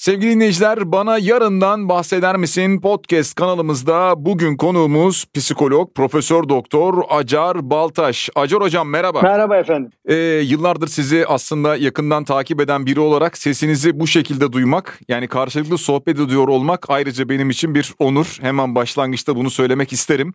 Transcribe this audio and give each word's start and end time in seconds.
Sevgili 0.00 0.30
dinleyiciler 0.30 0.92
bana 0.92 1.18
yarından 1.18 1.88
bahseder 1.88 2.36
misin 2.36 2.80
podcast 2.80 3.34
kanalımızda 3.34 4.14
bugün 4.16 4.56
konuğumuz 4.56 5.24
psikolog 5.34 5.94
Profesör 5.94 6.48
Doktor 6.48 7.02
Acar 7.08 7.70
Baltaş. 7.70 8.30
Acar 8.34 8.60
hocam 8.60 8.88
merhaba. 8.88 9.20
Merhaba 9.22 9.56
efendim. 9.56 9.90
Ee, 10.06 10.14
yıllardır 10.44 10.88
sizi 10.88 11.26
aslında 11.26 11.76
yakından 11.76 12.24
takip 12.24 12.60
eden 12.60 12.86
biri 12.86 13.00
olarak 13.00 13.38
sesinizi 13.38 14.00
bu 14.00 14.06
şekilde 14.06 14.52
duymak 14.52 15.00
yani 15.08 15.28
karşılıklı 15.28 15.78
sohbet 15.78 16.20
ediyor 16.20 16.48
olmak 16.48 16.90
ayrıca 16.90 17.28
benim 17.28 17.50
için 17.50 17.74
bir 17.74 17.94
onur. 17.98 18.38
Hemen 18.40 18.74
başlangıçta 18.74 19.36
bunu 19.36 19.50
söylemek 19.50 19.92
isterim. 19.92 20.34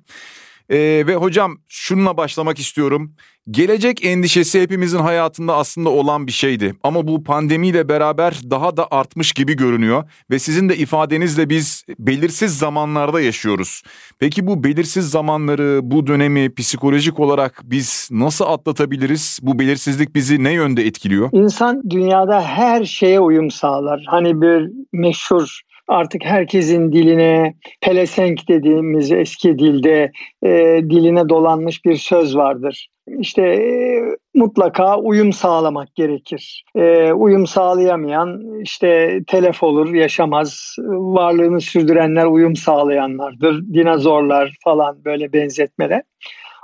Ee, 0.70 1.04
ve 1.08 1.16
hocam 1.16 1.58
şununla 1.68 2.18
başlamak 2.18 2.60
istiyorum. 2.60 3.12
Gelecek 3.52 4.06
endişesi 4.06 4.62
hepimizin 4.62 5.00
hayatında 5.00 5.56
aslında 5.56 5.90
olan 5.90 6.28
bir 6.28 6.32
şeydi. 6.32 6.76
Ama 6.84 7.08
bu 7.08 7.24
pandemiyle 7.24 7.90
beraber 7.90 8.40
daha 8.50 8.78
da 8.78 8.88
artmış 8.92 9.32
gibi 9.32 9.56
görünüyor. 9.56 10.04
Ve 10.32 10.40
sizin 10.40 10.70
de 10.70 10.78
ifadenizle 10.78 11.50
biz 11.50 11.86
belirsiz 12.00 12.58
zamanlarda 12.58 13.22
yaşıyoruz. 13.22 13.84
Peki 14.20 14.48
bu 14.48 14.64
belirsiz 14.64 15.10
zamanları, 15.10 15.80
bu 15.84 16.08
dönemi 16.08 16.56
psikolojik 16.56 17.20
olarak 17.20 17.62
biz 17.64 18.10
nasıl 18.12 18.46
atlatabiliriz? 18.46 19.40
Bu 19.42 19.60
belirsizlik 19.60 20.16
bizi 20.16 20.44
ne 20.44 20.52
yönde 20.52 20.86
etkiliyor? 20.86 21.30
İnsan 21.32 21.90
dünyada 21.90 22.42
her 22.42 22.86
şeye 22.86 23.20
uyum 23.20 23.52
sağlar. 23.52 24.04
Hani 24.08 24.42
bir 24.42 24.72
meşhur 24.94 25.62
artık 25.88 26.26
herkesin 26.26 26.92
diline 26.92 27.56
pelesenk 27.82 28.48
dediğimiz 28.48 29.12
eski 29.12 29.60
dilde 29.60 30.12
e, 30.44 30.82
diline 30.90 31.30
dolanmış 31.30 31.86
bir 31.86 31.96
söz 31.96 32.36
vardır. 32.36 32.88
İşte 33.20 33.42
e, 33.42 34.02
mutlaka 34.34 35.00
uyum 35.00 35.34
sağlamak 35.34 35.96
gerekir. 35.96 36.64
E, 36.76 37.14
uyum 37.14 37.48
sağlayamayan 37.48 38.62
işte 38.62 39.20
telef 39.28 39.64
olur, 39.64 39.94
yaşamaz. 39.94 40.76
Varlığını 40.88 41.62
sürdürenler 41.62 42.26
uyum 42.26 42.56
sağlayanlardır. 42.56 43.74
Dinozorlar 43.74 44.56
falan 44.64 45.06
böyle 45.06 45.34
benzetmeler. 45.34 46.02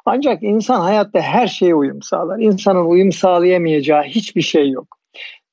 Ancak 0.06 0.44
insan 0.44 0.81
hayatta 0.81 1.22
her 1.22 1.48
şeye 1.48 1.76
uyum 1.76 2.02
sağlar. 2.02 2.40
İnsanın 2.40 2.86
uyum 2.86 3.12
sağlayamayacağı 3.12 4.03
hiçbir 4.03 4.42
şey 4.42 4.70
yok. 4.70 4.98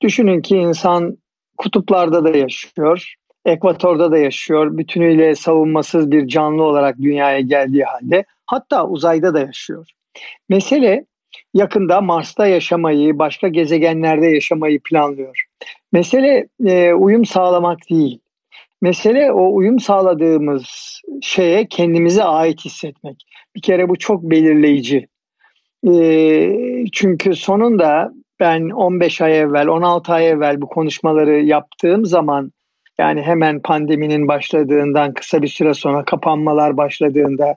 Düşünün 0.00 0.42
ki 0.42 0.56
insan 0.56 1.18
kutuplarda 1.56 2.24
da 2.24 2.36
yaşıyor, 2.36 3.14
ekvatorda 3.48 4.12
da 4.12 4.18
yaşıyor. 4.18 4.78
Bütünüyle 4.78 5.34
savunmasız 5.34 6.10
bir 6.10 6.28
canlı 6.28 6.62
olarak 6.62 6.98
dünyaya 6.98 7.40
geldiği 7.40 7.84
halde 7.84 8.24
hatta 8.46 8.86
uzayda 8.86 9.34
da 9.34 9.40
yaşıyor. 9.40 9.90
Mesele 10.48 11.04
yakında 11.54 12.00
Mars'ta 12.00 12.46
yaşamayı, 12.46 13.18
başka 13.18 13.48
gezegenlerde 13.48 14.26
yaşamayı 14.26 14.80
planlıyor. 14.80 15.44
Mesele 15.92 16.48
e, 16.66 16.92
uyum 16.92 17.24
sağlamak 17.24 17.78
değil. 17.90 18.20
Mesele 18.82 19.32
o 19.32 19.54
uyum 19.54 19.80
sağladığımız 19.80 20.66
şeye 21.22 21.66
kendimize 21.68 22.24
ait 22.24 22.64
hissetmek. 22.64 23.16
Bir 23.56 23.62
kere 23.62 23.88
bu 23.88 23.96
çok 23.98 24.22
belirleyici. 24.22 25.08
E, 25.88 26.84
çünkü 26.92 27.34
sonunda 27.34 28.12
ben 28.40 28.70
15 28.70 29.20
ay 29.20 29.38
evvel, 29.38 29.68
16 29.68 30.12
ay 30.12 30.28
evvel 30.28 30.60
bu 30.60 30.68
konuşmaları 30.68 31.40
yaptığım 31.40 32.06
zaman 32.06 32.52
yani 32.98 33.22
hemen 33.22 33.62
pandeminin 33.62 34.28
başladığından 34.28 35.14
kısa 35.14 35.42
bir 35.42 35.48
süre 35.48 35.74
sonra 35.74 36.04
kapanmalar 36.04 36.76
başladığında 36.76 37.54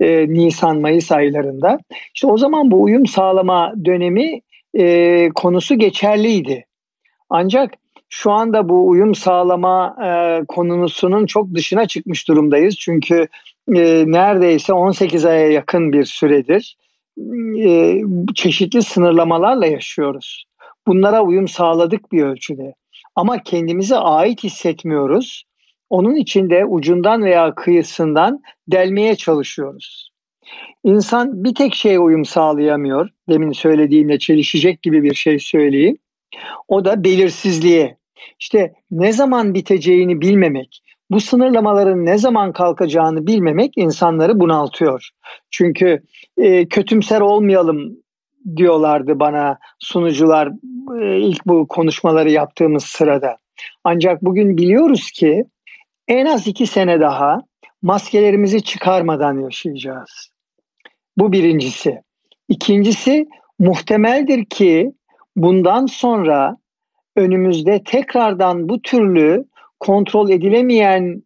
e, 0.00 0.28
Nisan-Mayıs 0.28 1.12
aylarında 1.12 1.78
işte 2.14 2.26
o 2.26 2.38
zaman 2.38 2.70
bu 2.70 2.82
uyum 2.82 3.06
sağlama 3.06 3.74
dönemi 3.84 4.40
e, 4.74 5.28
konusu 5.34 5.78
geçerliydi. 5.78 6.64
Ancak 7.30 7.74
şu 8.08 8.30
anda 8.30 8.68
bu 8.68 8.88
uyum 8.88 9.14
sağlama 9.14 9.96
e, 10.04 10.44
konusunun 10.44 11.26
çok 11.26 11.54
dışına 11.54 11.86
çıkmış 11.86 12.28
durumdayız. 12.28 12.76
Çünkü 12.78 13.28
e, 13.74 14.04
neredeyse 14.06 14.72
18 14.72 15.24
aya 15.24 15.50
yakın 15.50 15.92
bir 15.92 16.04
süredir 16.04 16.76
e, 17.64 18.00
çeşitli 18.34 18.82
sınırlamalarla 18.82 19.66
yaşıyoruz. 19.66 20.44
Bunlara 20.86 21.22
uyum 21.22 21.48
sağladık 21.48 22.12
bir 22.12 22.22
ölçüde. 22.22 22.74
Ama 23.18 23.42
kendimize 23.42 23.96
ait 23.96 24.44
hissetmiyoruz. 24.44 25.44
Onun 25.90 26.14
için 26.14 26.50
de 26.50 26.64
ucundan 26.64 27.22
veya 27.22 27.54
kıyısından 27.54 28.42
delmeye 28.68 29.16
çalışıyoruz. 29.16 30.12
İnsan 30.84 31.44
bir 31.44 31.54
tek 31.54 31.74
şeye 31.74 31.98
uyum 31.98 32.24
sağlayamıyor. 32.24 33.08
Demin 33.28 33.52
söylediğimle 33.52 34.18
çelişecek 34.18 34.82
gibi 34.82 35.02
bir 35.02 35.14
şey 35.14 35.38
söyleyeyim. 35.38 35.98
O 36.68 36.84
da 36.84 37.04
belirsizliğe. 37.04 37.98
İşte 38.40 38.72
ne 38.90 39.12
zaman 39.12 39.54
biteceğini 39.54 40.20
bilmemek, 40.20 40.82
bu 41.10 41.20
sınırlamaların 41.20 42.06
ne 42.06 42.18
zaman 42.18 42.52
kalkacağını 42.52 43.26
bilmemek 43.26 43.72
insanları 43.76 44.40
bunaltıyor. 44.40 45.08
Çünkü 45.50 46.02
e, 46.36 46.68
kötümser 46.68 47.20
olmayalım 47.20 47.96
diyorlardı 48.56 49.20
bana 49.20 49.58
sunucular 49.78 50.48
e, 51.00 51.18
ilk 51.18 51.46
bu 51.46 51.68
konuşmaları 51.68 52.30
yaptığımız 52.30 52.84
sırada. 52.84 53.36
Ancak 53.84 54.24
bugün 54.24 54.56
biliyoruz 54.56 55.10
ki 55.10 55.44
en 56.08 56.26
az 56.26 56.46
iki 56.46 56.66
sene 56.66 57.00
daha 57.00 57.42
maskelerimizi 57.82 58.62
çıkarmadan 58.62 59.38
yaşayacağız. 59.38 60.30
Bu 61.16 61.32
birincisi. 61.32 62.00
İkincisi 62.48 63.26
muhtemeldir 63.58 64.44
ki 64.44 64.92
bundan 65.36 65.86
sonra 65.86 66.56
önümüzde 67.16 67.82
tekrardan 67.84 68.68
bu 68.68 68.82
türlü 68.82 69.44
kontrol 69.80 70.30
edilemeyen 70.30 71.22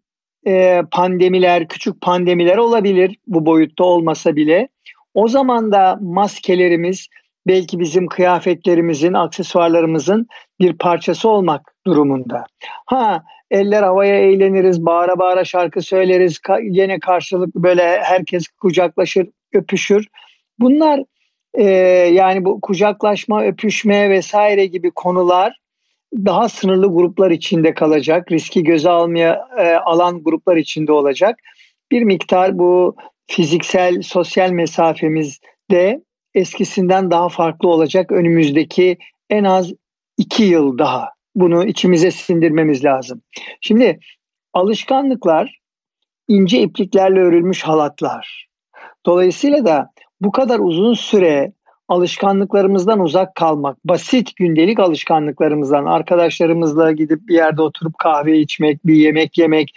e, 0.46 0.82
pandemiler, 0.90 1.68
küçük 1.68 2.00
pandemiler 2.00 2.56
olabilir 2.56 3.16
bu 3.26 3.46
boyutta 3.46 3.84
olmasa 3.84 4.36
bile. 4.36 4.68
O 5.14 5.28
zaman 5.28 5.72
da 5.72 5.98
maskelerimiz 6.00 7.08
belki 7.46 7.80
bizim 7.80 8.06
kıyafetlerimizin, 8.06 9.12
aksesuarlarımızın 9.12 10.26
bir 10.60 10.78
parçası 10.78 11.28
olmak 11.28 11.74
durumunda. 11.86 12.44
Ha 12.86 13.22
eller 13.50 13.82
havaya 13.82 14.18
eğleniriz, 14.18 14.86
bağıra 14.86 15.18
bağıra 15.18 15.44
şarkı 15.44 15.82
söyleriz, 15.82 16.40
yine 16.62 17.00
karşılıklı 17.00 17.62
böyle 17.62 18.00
herkes 18.02 18.48
kucaklaşır, 18.48 19.28
öpüşür. 19.52 20.06
Bunlar 20.58 21.00
e, 21.54 21.64
yani 22.12 22.44
bu 22.44 22.60
kucaklaşma, 22.60 23.44
öpüşme 23.44 24.10
vesaire 24.10 24.66
gibi 24.66 24.90
konular 24.90 25.62
daha 26.16 26.48
sınırlı 26.48 26.94
gruplar 26.94 27.30
içinde 27.30 27.74
kalacak, 27.74 28.32
riski 28.32 28.62
göze 28.64 28.90
almaya 28.90 29.48
e, 29.58 29.74
alan 29.74 30.22
gruplar 30.24 30.56
içinde 30.56 30.92
olacak. 30.92 31.38
Bir 31.90 32.02
miktar 32.02 32.58
bu 32.58 32.96
fiziksel, 33.26 34.02
sosyal 34.02 34.50
mesafemiz 34.50 35.40
de 35.70 36.02
eskisinden 36.34 37.10
daha 37.10 37.28
farklı 37.28 37.68
olacak 37.68 38.12
önümüzdeki 38.12 38.98
en 39.30 39.44
az 39.44 39.72
iki 40.18 40.42
yıl 40.42 40.78
daha. 40.78 41.08
Bunu 41.34 41.64
içimize 41.64 42.10
sindirmemiz 42.10 42.84
lazım. 42.84 43.22
Şimdi 43.60 43.98
alışkanlıklar 44.52 45.58
ince 46.28 46.60
ipliklerle 46.60 47.20
örülmüş 47.20 47.62
halatlar. 47.62 48.48
Dolayısıyla 49.06 49.64
da 49.64 49.90
bu 50.20 50.32
kadar 50.32 50.58
uzun 50.58 50.94
süre 50.94 51.52
alışkanlıklarımızdan 51.92 53.00
uzak 53.00 53.34
kalmak, 53.34 53.84
basit 53.84 54.36
gündelik 54.36 54.80
alışkanlıklarımızdan, 54.80 55.84
arkadaşlarımızla 55.84 56.92
gidip 56.92 57.28
bir 57.28 57.34
yerde 57.34 57.62
oturup 57.62 57.98
kahve 57.98 58.38
içmek, 58.38 58.86
bir 58.86 58.94
yemek 58.94 59.38
yemek, 59.38 59.72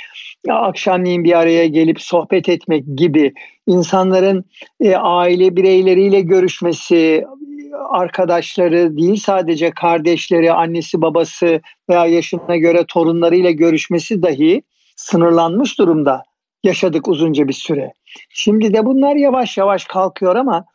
akşamleyin 0.49 1.23
bir 1.23 1.39
araya 1.39 1.67
gelip 1.67 2.01
sohbet 2.01 2.49
etmek 2.49 2.83
gibi 2.97 3.33
insanların 3.67 4.45
e, 4.79 4.95
aile 4.95 5.55
bireyleriyle 5.55 6.21
görüşmesi, 6.21 7.25
arkadaşları 7.89 8.97
değil 8.97 9.15
sadece 9.15 9.71
kardeşleri, 9.71 10.51
annesi, 10.51 11.01
babası 11.01 11.61
veya 11.89 12.05
yaşına 12.05 12.55
göre 12.55 12.85
torunlarıyla 12.87 13.51
görüşmesi 13.51 14.23
dahi 14.23 14.61
sınırlanmış 14.95 15.79
durumda 15.79 16.23
yaşadık 16.63 17.07
uzunca 17.07 17.47
bir 17.47 17.53
süre. 17.53 17.93
Şimdi 18.29 18.73
de 18.73 18.85
bunlar 18.85 19.15
yavaş 19.15 19.57
yavaş 19.57 19.85
kalkıyor 19.85 20.35
ama 20.35 20.65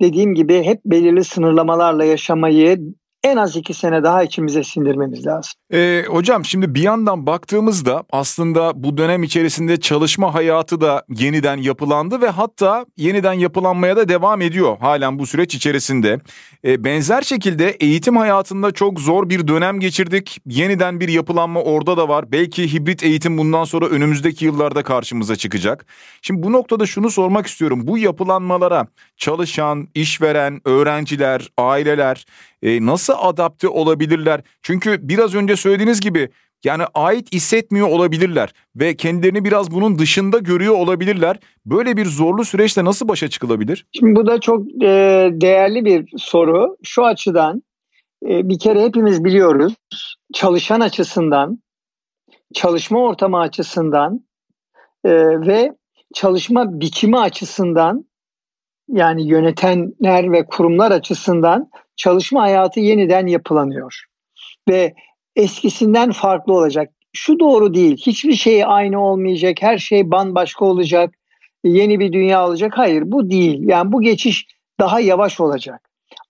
dediğim 0.00 0.34
gibi 0.34 0.62
hep 0.62 0.80
belirli 0.84 1.24
sınırlamalarla 1.24 2.04
yaşamayı 2.04 2.80
en 3.24 3.36
az 3.36 3.56
iki 3.56 3.74
sene 3.74 4.02
daha 4.02 4.22
içimize 4.22 4.64
sindirmemiz 4.64 5.26
lazım. 5.26 5.52
Ee, 5.72 6.04
hocam 6.08 6.44
şimdi 6.44 6.74
bir 6.74 6.82
yandan 6.82 7.26
baktığımızda 7.26 8.04
aslında 8.12 8.82
bu 8.82 8.96
dönem 8.96 9.22
içerisinde 9.22 9.80
çalışma 9.80 10.34
hayatı 10.34 10.80
da 10.80 11.04
yeniden 11.08 11.56
yapılandı 11.56 12.20
ve 12.20 12.28
hatta 12.28 12.86
yeniden 12.96 13.32
yapılanmaya 13.32 13.96
da 13.96 14.08
devam 14.08 14.42
ediyor 14.42 14.78
halen 14.78 15.18
bu 15.18 15.26
süreç 15.26 15.54
içerisinde. 15.54 16.20
Ee, 16.64 16.84
benzer 16.84 17.22
şekilde 17.22 17.70
eğitim 17.70 18.16
hayatında 18.16 18.72
çok 18.72 19.00
zor 19.00 19.28
bir 19.28 19.48
dönem 19.48 19.80
geçirdik. 19.80 20.38
Yeniden 20.46 21.00
bir 21.00 21.08
yapılanma 21.08 21.62
orada 21.62 21.96
da 21.96 22.08
var. 22.08 22.32
Belki 22.32 22.72
hibrit 22.72 23.02
eğitim 23.02 23.38
bundan 23.38 23.64
sonra 23.64 23.86
önümüzdeki 23.86 24.44
yıllarda 24.44 24.82
karşımıza 24.82 25.36
çıkacak. 25.36 25.86
Şimdi 26.22 26.42
bu 26.42 26.52
noktada 26.52 26.86
şunu 26.86 27.10
sormak 27.10 27.46
istiyorum. 27.46 27.80
Bu 27.86 27.98
yapılanmalara 27.98 28.86
çalışan, 29.16 29.88
işveren, 29.94 30.60
öğrenciler, 30.64 31.48
aileler 31.58 32.24
e, 32.62 32.86
nasıl 32.86 33.14
adapte 33.16 33.68
olabilirler? 33.68 34.40
Çünkü 34.62 35.08
biraz 35.08 35.34
önce 35.34 35.56
söylediğiniz 35.56 36.00
gibi 36.00 36.28
Yani 36.64 36.82
ait 36.94 37.32
hissetmiyor 37.32 37.88
olabilirler 37.88 38.52
ve 38.76 38.96
kendilerini 38.96 39.44
biraz 39.44 39.70
bunun 39.70 39.98
dışında 39.98 40.38
görüyor 40.38 40.74
olabilirler. 40.74 41.38
Böyle 41.66 41.96
bir 41.96 42.06
zorlu 42.06 42.44
süreçte 42.44 42.84
nasıl 42.84 43.08
başa 43.08 43.28
çıkılabilir? 43.28 43.86
Şimdi 43.92 44.16
bu 44.16 44.26
da 44.26 44.40
çok 44.40 44.82
e, 44.82 45.28
değerli 45.32 45.84
bir 45.84 46.08
soru. 46.18 46.76
Şu 46.82 47.04
açıdan 47.04 47.62
e, 48.24 48.48
bir 48.48 48.58
kere 48.58 48.82
hepimiz 48.82 49.24
biliyoruz 49.24 49.74
çalışan 50.32 50.80
açısından, 50.80 51.62
çalışma 52.54 52.98
ortamı 52.98 53.38
açısından 53.38 54.20
e, 55.04 55.10
ve 55.46 55.74
çalışma 56.14 56.80
biçimi 56.80 57.18
açısından 57.18 58.04
yani 58.88 59.28
yönetenler 59.28 60.32
ve 60.32 60.46
kurumlar 60.46 60.90
açısından 60.90 61.70
çalışma 62.00 62.42
hayatı 62.42 62.80
yeniden 62.80 63.26
yapılanıyor. 63.26 64.04
Ve 64.68 64.94
eskisinden 65.36 66.12
farklı 66.12 66.52
olacak. 66.54 66.90
Şu 67.12 67.40
doğru 67.40 67.74
değil. 67.74 67.96
Hiçbir 67.96 68.32
şey 68.32 68.64
aynı 68.66 69.04
olmayacak. 69.04 69.56
Her 69.60 69.78
şey 69.78 70.10
bambaşka 70.10 70.64
olacak. 70.64 71.14
Yeni 71.64 72.00
bir 72.00 72.12
dünya 72.12 72.46
olacak. 72.46 72.72
Hayır 72.76 73.02
bu 73.06 73.30
değil. 73.30 73.60
Yani 73.62 73.92
bu 73.92 74.00
geçiş 74.00 74.46
daha 74.80 75.00
yavaş 75.00 75.40
olacak. 75.40 75.80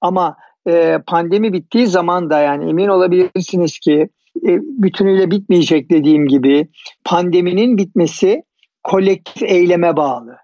Ama 0.01 0.37
e, 0.69 0.99
pandemi 1.07 1.53
bittiği 1.53 1.87
zaman 1.87 2.31
da 2.31 2.41
yani 2.41 2.71
emin 2.71 2.89
olabilirsiniz 2.89 3.79
ki 3.79 4.09
e, 4.47 4.51
bütünüyle 4.63 5.31
bitmeyecek 5.31 5.91
dediğim 5.91 6.29
gibi 6.29 6.69
pandeminin 7.05 7.79
bitmesi 7.79 8.43
kolektif 8.83 9.43
eyleme 9.43 9.97
bağlı. 9.97 10.37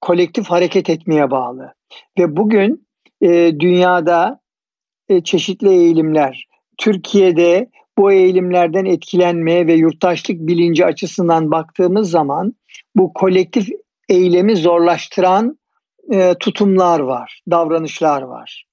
Kolektif 0.00 0.46
hareket 0.46 0.90
etmeye 0.90 1.30
bağlı. 1.30 1.74
Ve 2.18 2.36
bugün 2.36 2.85
e, 3.22 3.52
dünyada 3.60 4.40
e, 5.08 5.20
çeşitli 5.20 5.68
eğilimler, 5.68 6.46
Türkiye'de 6.78 7.70
bu 7.98 8.12
eğilimlerden 8.12 8.84
etkilenmeye 8.84 9.66
ve 9.66 9.74
yurttaşlık 9.74 10.40
bilinci 10.40 10.86
açısından 10.86 11.50
baktığımız 11.50 12.10
zaman 12.10 12.54
bu 12.96 13.12
kolektif 13.12 13.68
eylemi 14.08 14.56
zorlaştıran 14.56 15.58
e, 16.12 16.34
tutumlar 16.40 17.00
var, 17.00 17.40
davranışlar 17.50 18.22
var. 18.22 18.64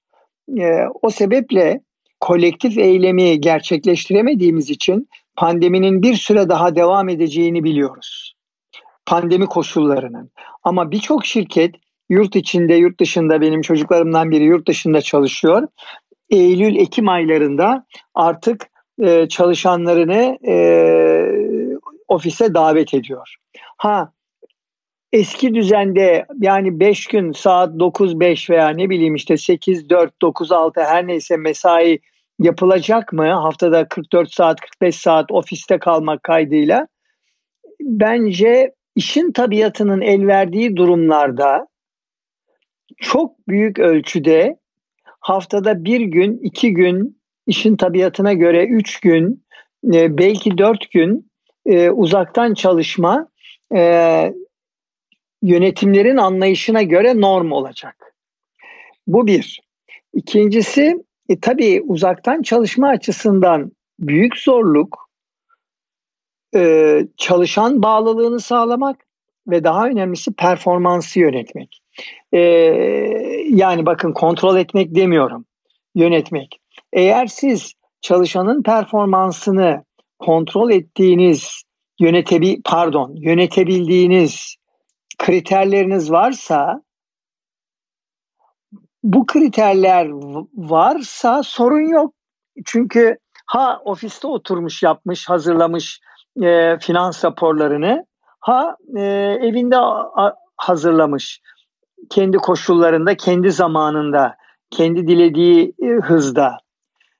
E, 0.58 0.80
o 1.02 1.10
sebeple 1.10 1.80
kolektif 2.20 2.78
eylemi 2.78 3.40
gerçekleştiremediğimiz 3.40 4.70
için 4.70 5.08
pandeminin 5.36 6.02
bir 6.02 6.14
süre 6.14 6.48
daha 6.48 6.76
devam 6.76 7.08
edeceğini 7.08 7.64
biliyoruz. 7.64 8.34
Pandemi 9.06 9.46
koşullarının. 9.46 10.30
Ama 10.62 10.90
birçok 10.90 11.26
şirket 11.26 11.74
yurt 12.08 12.36
içinde, 12.36 12.74
yurt 12.74 13.00
dışında 13.00 13.40
benim 13.40 13.62
çocuklarımdan 13.62 14.30
biri 14.30 14.44
yurt 14.44 14.68
dışında 14.68 15.00
çalışıyor. 15.00 15.68
Eylül, 16.30 16.76
Ekim 16.76 17.08
aylarında 17.08 17.86
artık 18.14 18.66
e, 19.02 19.28
çalışanlarını 19.28 20.38
e, 20.48 20.56
ofise 22.08 22.54
davet 22.54 22.94
ediyor. 22.94 23.34
Ha 23.76 24.12
eski 25.14 25.54
düzende 25.54 26.26
yani 26.40 26.80
5 26.80 27.06
gün 27.06 27.32
saat 27.32 27.74
9-5 27.74 28.50
veya 28.50 28.68
ne 28.68 28.90
bileyim 28.90 29.14
işte 29.14 29.34
8-4, 29.34 30.10
9-6 30.22 30.84
her 30.84 31.06
neyse 31.06 31.36
mesai 31.36 31.98
yapılacak 32.38 33.12
mı? 33.12 33.32
Haftada 33.32 33.88
44 33.88 34.32
saat, 34.32 34.60
45 34.60 34.96
saat 34.96 35.32
ofiste 35.32 35.78
kalmak 35.78 36.22
kaydıyla. 36.22 36.86
Bence 37.80 38.74
işin 38.96 39.32
tabiatının 39.32 40.00
el 40.00 40.26
verdiği 40.26 40.76
durumlarda 40.76 41.66
çok 42.98 43.48
büyük 43.48 43.78
ölçüde 43.78 44.56
haftada 45.20 45.84
bir 45.84 46.00
gün, 46.00 46.38
iki 46.42 46.74
gün, 46.74 47.20
işin 47.46 47.76
tabiatına 47.76 48.32
göre 48.32 48.66
üç 48.66 49.00
gün, 49.00 49.44
e, 49.92 50.18
belki 50.18 50.58
dört 50.58 50.90
gün 50.90 51.30
e, 51.66 51.90
uzaktan 51.90 52.54
çalışma 52.54 53.28
e, 53.76 54.34
yönetimlerin 55.42 56.16
anlayışına 56.16 56.82
göre 56.82 57.20
norm 57.20 57.52
olacak. 57.52 58.14
Bu 59.06 59.26
bir. 59.26 59.60
İkincisi 60.14 61.04
e, 61.28 61.40
tabii 61.40 61.82
uzaktan 61.82 62.42
çalışma 62.42 62.88
açısından 62.88 63.72
büyük 63.98 64.38
zorluk 64.38 65.04
çalışan 67.16 67.82
bağlılığını 67.82 68.40
sağlamak 68.40 69.06
ve 69.48 69.64
daha 69.64 69.86
önemlisi 69.86 70.32
performansı 70.32 71.20
yönetmek. 71.20 71.83
E, 72.32 72.40
yani 73.48 73.86
bakın 73.86 74.12
kontrol 74.12 74.56
etmek 74.56 74.94
demiyorum, 74.94 75.44
yönetmek. 75.94 76.60
Eğer 76.92 77.26
siz 77.26 77.74
çalışanın 78.00 78.62
performansını 78.62 79.84
kontrol 80.18 80.70
ettiğiniz, 80.70 81.62
yönetebi 82.00 82.62
pardon, 82.64 83.14
yönetebildiğiniz 83.16 84.56
kriterleriniz 85.18 86.10
varsa 86.10 86.82
bu 89.02 89.26
kriterler 89.26 90.08
varsa 90.54 91.42
sorun 91.42 91.88
yok. 91.88 92.14
Çünkü 92.64 93.18
ha 93.46 93.80
ofiste 93.84 94.26
oturmuş 94.26 94.82
yapmış, 94.82 95.28
hazırlamış 95.28 96.00
e, 96.42 96.78
finans 96.78 97.24
raporlarını, 97.24 98.06
ha 98.40 98.76
e, 98.96 99.02
evinde 99.42 99.76
a, 99.78 100.34
hazırlamış 100.56 101.40
kendi 102.10 102.36
koşullarında, 102.36 103.16
kendi 103.16 103.50
zamanında, 103.50 104.36
kendi 104.70 105.08
dilediği 105.08 105.72
e, 105.82 105.86
hızda. 105.86 106.58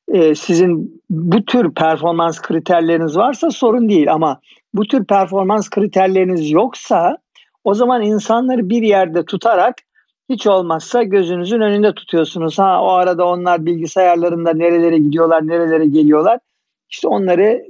E, 0.09 0.35
sizin 0.35 1.03
bu 1.11 1.45
tür 1.45 1.75
performans 1.75 2.41
kriterleriniz 2.41 3.17
varsa 3.17 3.51
sorun 3.51 3.89
değil 3.89 4.13
ama 4.13 4.41
bu 4.75 4.87
tür 4.87 5.05
performans 5.05 5.71
kriterleriniz 5.71 6.51
yoksa 6.51 7.19
o 7.65 7.75
zaman 7.75 8.03
insanları 8.03 8.69
bir 8.69 8.83
yerde 8.83 9.25
tutarak 9.25 9.75
hiç 10.29 10.47
olmazsa 10.47 11.03
gözünüzün 11.03 11.61
önünde 11.61 11.95
tutuyorsunuz. 11.95 12.59
Ha 12.59 12.83
o 12.83 12.89
arada 12.89 13.27
onlar 13.27 13.67
bilgisayarlarında 13.67 14.53
nerelere 14.55 14.99
gidiyorlar, 14.99 15.49
nerelere 15.49 15.87
geliyorlar. 15.87 16.39
İşte 16.91 17.09
onları 17.09 17.65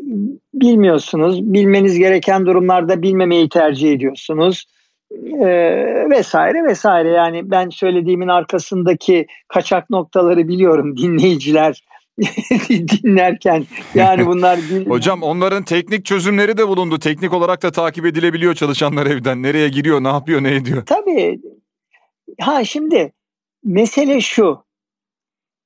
bilmiyorsunuz. 0.54 1.52
Bilmeniz 1.52 1.98
gereken 1.98 2.46
durumlarda 2.46 3.02
bilmemeyi 3.02 3.48
tercih 3.48 3.92
ediyorsunuz. 3.92 4.64
Ee, 5.40 6.10
vesaire 6.10 6.64
vesaire 6.64 7.08
yani 7.08 7.50
ben 7.50 7.68
söylediğimin 7.68 8.28
arkasındaki 8.28 9.26
kaçak 9.48 9.90
noktaları 9.90 10.48
biliyorum 10.48 10.96
dinleyiciler 10.96 11.82
dinlerken 12.68 13.66
yani 13.94 14.26
bunlar 14.26 14.58
Hocam 14.86 15.22
onların 15.22 15.64
teknik 15.64 16.04
çözümleri 16.04 16.56
de 16.56 16.68
bulundu. 16.68 16.98
Teknik 16.98 17.32
olarak 17.32 17.62
da 17.62 17.72
takip 17.72 18.06
edilebiliyor 18.06 18.54
çalışanlar 18.54 19.06
evden. 19.06 19.42
Nereye 19.42 19.68
giriyor, 19.68 20.04
ne 20.04 20.08
yapıyor, 20.08 20.42
ne 20.42 20.54
ediyor? 20.54 20.86
Tabii 20.86 21.40
Ha 22.40 22.64
şimdi 22.64 23.12
mesele 23.64 24.20
şu. 24.20 24.64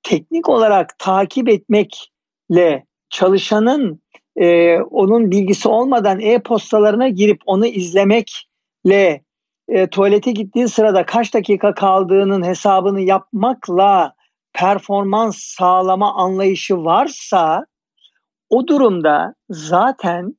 Teknik 0.02 0.48
olarak 0.48 0.98
takip 0.98 1.48
etmekle 1.48 2.84
çalışanın 3.10 4.02
e, 4.36 4.76
onun 4.78 5.30
bilgisi 5.30 5.68
olmadan 5.68 6.20
e-postalarına 6.20 7.08
girip 7.08 7.40
onu 7.46 7.66
izlemekle 7.66 9.22
e, 9.68 9.86
tuvalete 9.86 10.32
gittiği 10.32 10.68
sırada 10.68 11.06
kaç 11.06 11.34
dakika 11.34 11.74
kaldığının 11.74 12.44
hesabını 12.44 13.00
yapmakla 13.00 14.14
performans 14.52 15.38
sağlama 15.38 16.14
anlayışı 16.14 16.76
varsa 16.76 17.66
o 18.50 18.66
durumda 18.66 19.34
zaten 19.50 20.38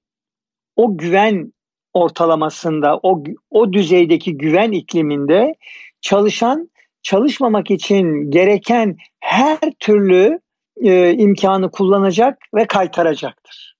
o 0.75 0.97
güven 0.97 1.53
ortalamasında 1.93 2.99
o 3.03 3.23
o 3.49 3.73
düzeydeki 3.73 4.37
güven 4.37 4.71
ikliminde 4.71 5.55
çalışan 6.01 6.69
çalışmamak 7.01 7.71
için 7.71 8.31
gereken 8.31 8.97
her 9.19 9.59
türlü 9.79 10.39
e, 10.81 11.13
imkanı 11.13 11.71
kullanacak 11.71 12.37
ve 12.55 12.67
kaytaracaktır. 12.67 13.75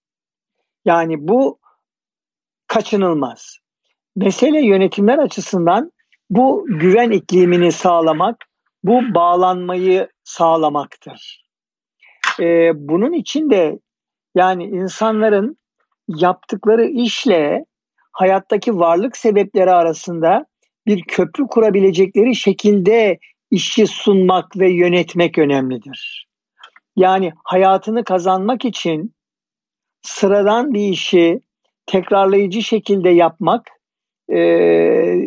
Yani 0.86 1.28
bu 1.28 1.60
kaçınılmaz. 2.68 3.59
Mesele 4.16 4.66
yönetimler 4.66 5.18
açısından 5.18 5.92
bu 6.30 6.66
güven 6.70 7.12
iklimini 7.12 7.72
sağlamak, 7.72 8.46
bu 8.84 9.02
bağlanmayı 9.16 10.10
sağlamaktır. 10.24 11.44
Ee, 12.40 12.72
bunun 12.76 13.14
için 13.14 13.50
de 13.50 13.80
yani 14.36 14.64
insanların 14.64 15.58
yaptıkları 16.08 16.86
işle 16.86 17.66
hayattaki 18.12 18.80
varlık 18.80 19.18
sebepleri 19.18 19.72
arasında 19.72 20.46
bir 20.88 21.04
köprü 21.04 21.48
kurabilecekleri 21.48 22.36
şekilde 22.36 23.20
işi 23.52 23.88
sunmak 23.88 24.58
ve 24.58 24.72
yönetmek 24.72 25.38
önemlidir. 25.38 26.28
Yani 26.96 27.32
hayatını 27.44 28.04
kazanmak 28.04 28.66
için 28.66 29.14
sıradan 30.02 30.74
bir 30.74 30.90
işi 30.90 31.42
tekrarlayıcı 31.86 32.64
şekilde 32.64 33.10
yapmak 33.10 33.79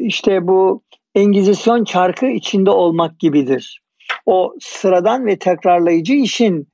işte 0.06 0.47
bu 0.47 0.82
Engizisyon 1.14 1.85
çarkı 1.85 2.26
içinde 2.26 2.71
olmak 2.71 3.18
gibidir. 3.18 3.80
O 4.26 4.54
sıradan 4.61 5.26
ve 5.26 5.38
tekrarlayıcı 5.38 6.14
işin 6.14 6.68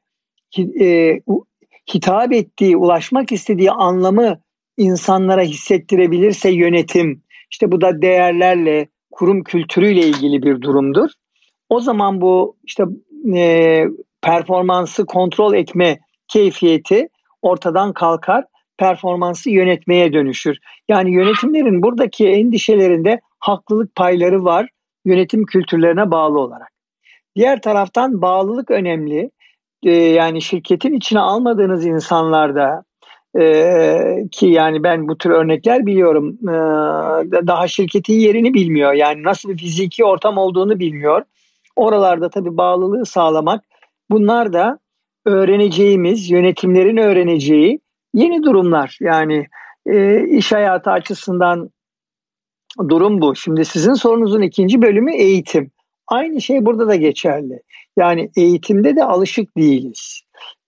hitap 1.95 2.33
ettiği, 2.33 2.77
ulaşmak 2.77 3.33
istediği 3.33 3.71
anlamı 3.71 4.41
insanlara 4.77 5.43
hissettirebilirse 5.43 6.51
yönetim, 6.51 7.23
işte 7.51 7.73
bu 7.73 7.81
da 7.81 8.03
değerlerle, 8.03 8.89
kurum 9.11 9.43
kültürüyle 9.43 10.01
ilgili 10.01 10.43
bir 10.43 10.61
durumdur. 10.61 11.11
O 11.69 11.81
zaman 11.81 12.21
bu 12.21 12.57
işte 12.65 12.85
e, 13.35 13.85
performansı 14.23 15.07
kontrol 15.07 15.55
etme 15.55 15.99
keyfiyeti 16.29 17.09
ortadan 17.43 17.93
kalkar, 17.93 18.45
performansı 18.79 19.51
yönetmeye 19.51 20.13
dönüşür. 20.13 20.59
Yani 20.89 21.13
yönetimlerin 21.13 21.83
buradaki 21.83 22.29
endişelerinde 22.29 23.21
haklılık 23.39 23.95
payları 23.95 24.45
var 24.45 24.69
yönetim 25.05 25.47
kültürlerine 25.47 26.11
bağlı 26.11 26.41
olarak. 26.41 26.69
Diğer 27.37 27.63
taraftan 27.63 28.23
bağlılık 28.23 28.71
önemli. 28.71 29.31
Ee, 29.83 29.91
yani 29.91 30.43
şirketin 30.43 30.93
içine 30.93 31.21
almadığınız 31.21 31.87
insanlarda 31.87 32.85
ee, 33.39 34.25
ki 34.33 34.47
yani 34.47 34.83
ben 34.83 35.09
bu 35.09 35.19
tür 35.19 35.31
örnekler 35.31 35.87
biliyorum. 35.87 36.39
Ee, 36.43 37.47
daha 37.47 37.69
şirketin 37.69 38.15
yerini 38.15 38.55
bilmiyor. 38.55 38.93
Yani 38.93 39.23
nasıl 39.23 39.49
bir 39.49 39.57
fiziki 39.57 40.05
ortam 40.05 40.39
olduğunu 40.39 40.79
bilmiyor. 40.79 41.23
Oralarda 41.77 42.31
tabii 42.31 42.57
bağlılığı 42.57 43.07
sağlamak. 43.07 43.65
Bunlar 44.11 44.53
da 44.53 44.79
öğreneceğimiz, 45.27 46.31
yönetimlerin 46.31 46.97
öğreneceği 46.97 47.81
yeni 48.19 48.43
durumlar. 48.43 48.99
Yani 49.01 49.47
e, 49.87 50.25
iş 50.29 50.53
hayatı 50.53 50.91
açısından 50.91 51.71
durum 52.89 53.21
bu. 53.21 53.37
Şimdi 53.37 53.65
sizin 53.65 53.95
sorunuzun 53.95 54.43
ikinci 54.43 54.83
bölümü 54.83 55.15
eğitim. 55.15 55.71
Aynı 56.07 56.41
şey 56.41 56.67
burada 56.67 56.89
da 56.89 56.95
geçerli. 56.95 57.63
Yani 57.97 58.31
eğitimde 58.37 58.97
de 58.97 59.05
alışık 59.05 59.57
değiliz. 59.57 60.21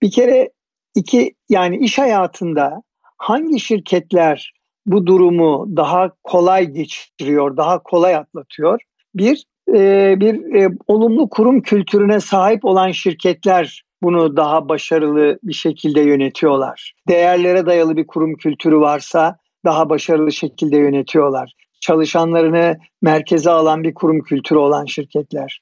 Bir 0.02 0.11
kere 0.11 0.50
iki 0.95 1.35
yani 1.49 1.76
iş 1.76 1.99
hayatında 1.99 2.83
hangi 3.16 3.61
şirketler 3.61 4.52
bu 4.87 5.07
durumu 5.07 5.76
daha 5.76 6.12
kolay 6.23 6.66
geçiriyor, 6.66 7.57
daha 7.57 7.83
kolay 7.83 8.14
atlatıyor? 8.14 8.80
Bir, 9.14 9.45
e, 9.75 10.14
bir 10.21 10.54
e, 10.54 10.69
olumlu 10.87 11.28
kurum 11.28 11.62
kültürüne 11.62 12.21
sahip 12.21 12.64
olan 12.64 12.90
şirketler 12.90 13.83
bunu 14.02 14.37
daha 14.37 14.69
başarılı 14.69 15.38
bir 15.42 15.52
şekilde 15.52 16.00
yönetiyorlar. 16.00 16.95
Değerlere 17.09 17.66
dayalı 17.66 17.97
bir 17.97 18.07
kurum 18.07 18.35
kültürü 18.35 18.80
varsa 18.80 19.37
daha 19.64 19.88
başarılı 19.88 20.33
şekilde 20.33 20.76
yönetiyorlar. 20.76 21.52
Çalışanlarını 21.80 22.76
merkeze 23.02 23.50
alan 23.50 23.83
bir 23.83 23.95
kurum 23.95 24.21
kültürü 24.23 24.59
olan 24.59 24.85
şirketler. 24.85 25.61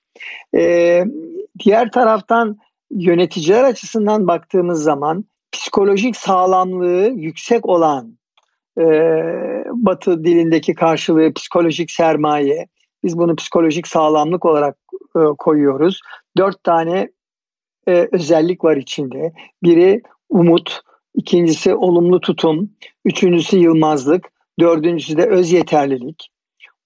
Ee, 0.54 1.04
diğer 1.64 1.92
taraftan 1.92 2.58
yöneticiler 2.90 3.64
açısından 3.64 4.26
baktığımız 4.26 4.82
zaman 4.82 5.24
psikolojik 5.52 6.16
sağlamlığı 6.16 7.12
yüksek 7.16 7.66
olan 7.66 8.18
e, 8.78 8.84
Batı 9.72 10.24
dilindeki 10.24 10.74
karşılığı 10.74 11.32
psikolojik 11.34 11.90
sermaye. 11.90 12.66
Biz 13.04 13.18
bunu 13.18 13.36
psikolojik 13.36 13.86
sağlamlık 13.86 14.44
olarak 14.44 14.76
e, 15.16 15.20
koyuyoruz. 15.38 16.00
Dört 16.36 16.64
tane 16.64 17.08
e, 17.88 18.08
özellik 18.12 18.64
var 18.64 18.76
içinde. 18.76 19.32
Biri 19.62 20.02
umut, 20.28 20.80
ikincisi 21.14 21.74
olumlu 21.74 22.20
tutum, 22.20 22.70
üçüncüsü 23.04 23.58
yılmazlık, 23.58 24.26
dördüncüsü 24.60 25.16
de 25.16 25.26
öz 25.26 25.52
yeterlilik. 25.52 26.28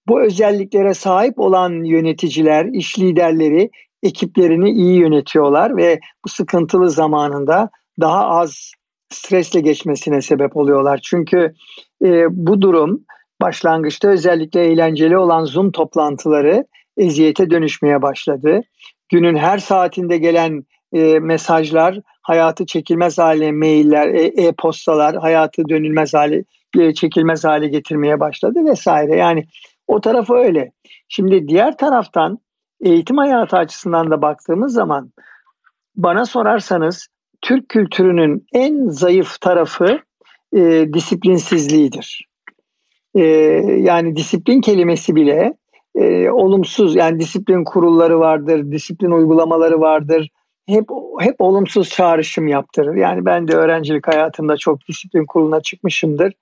Bu 0.07 0.21
özelliklere 0.21 0.93
sahip 0.93 1.39
olan 1.39 1.83
yöneticiler, 1.83 2.65
iş 2.65 2.99
liderleri 2.99 3.69
ekiplerini 4.03 4.69
iyi 4.69 4.99
yönetiyorlar 4.99 5.77
ve 5.77 5.99
bu 6.25 6.29
sıkıntılı 6.29 6.89
zamanında 6.89 7.69
daha 7.99 8.27
az 8.27 8.71
stresle 9.09 9.59
geçmesine 9.59 10.21
sebep 10.21 10.57
oluyorlar. 10.57 10.99
Çünkü 11.03 11.53
e, 12.05 12.25
bu 12.29 12.61
durum 12.61 13.05
başlangıçta 13.41 14.07
özellikle 14.09 14.65
eğlenceli 14.65 15.17
olan 15.17 15.45
Zoom 15.45 15.71
toplantıları 15.71 16.65
eziyete 16.97 17.49
dönüşmeye 17.49 18.01
başladı. 18.01 18.61
Günün 19.09 19.35
her 19.35 19.57
saatinde 19.57 20.17
gelen 20.17 20.63
e, 20.93 21.19
mesajlar, 21.19 21.99
hayatı 22.21 22.65
çekilmez 22.65 23.17
hale 23.17 23.51
mailler, 23.51 24.07
e, 24.07 24.21
e-postalar 24.21 25.15
hayatı 25.15 25.69
dönülmez 25.69 26.13
hale 26.13 26.43
e, 26.79 26.93
çekilmez 26.93 27.43
hale 27.43 27.67
getirmeye 27.67 28.19
başladı 28.19 28.65
vesaire. 28.65 29.15
Yani 29.15 29.45
o 29.87 30.01
tarafı 30.01 30.33
öyle. 30.33 30.71
Şimdi 31.07 31.47
diğer 31.47 31.77
taraftan 31.77 32.39
eğitim 32.81 33.17
hayatı 33.17 33.57
açısından 33.57 34.11
da 34.11 34.21
baktığımız 34.21 34.73
zaman 34.73 35.11
bana 35.95 36.25
sorarsanız 36.25 37.07
Türk 37.41 37.69
kültürünün 37.69 38.45
en 38.53 38.87
zayıf 38.89 39.41
tarafı 39.41 39.99
e, 40.55 40.87
disiplinsizliğidir. 40.93 42.27
E, 43.15 43.21
yani 43.79 44.15
disiplin 44.15 44.61
kelimesi 44.61 45.15
bile 45.15 45.53
e, 45.95 46.29
olumsuz 46.29 46.95
yani 46.95 47.19
disiplin 47.19 47.63
kurulları 47.63 48.19
vardır, 48.19 48.71
disiplin 48.71 49.11
uygulamaları 49.11 49.81
vardır. 49.81 50.29
Hep 50.67 50.89
hep 51.19 51.35
olumsuz 51.41 51.89
çağrışım 51.89 52.47
yaptırır. 52.47 52.95
Yani 52.95 53.25
ben 53.25 53.47
de 53.47 53.55
öğrencilik 53.55 54.07
hayatımda 54.07 54.57
çok 54.57 54.87
disiplin 54.87 55.25
kuruluna 55.25 55.61
çıkmışımdır. 55.61 56.33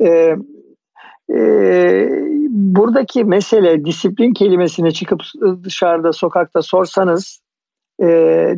E, 0.00 0.36
e, 1.34 2.08
buradaki 2.48 3.24
mesele 3.24 3.84
disiplin 3.84 4.32
kelimesine 4.32 4.90
çıkıp 4.90 5.22
dışarıda 5.64 6.12
sokakta 6.12 6.62
sorsanız 6.62 7.40
e, 8.02 8.06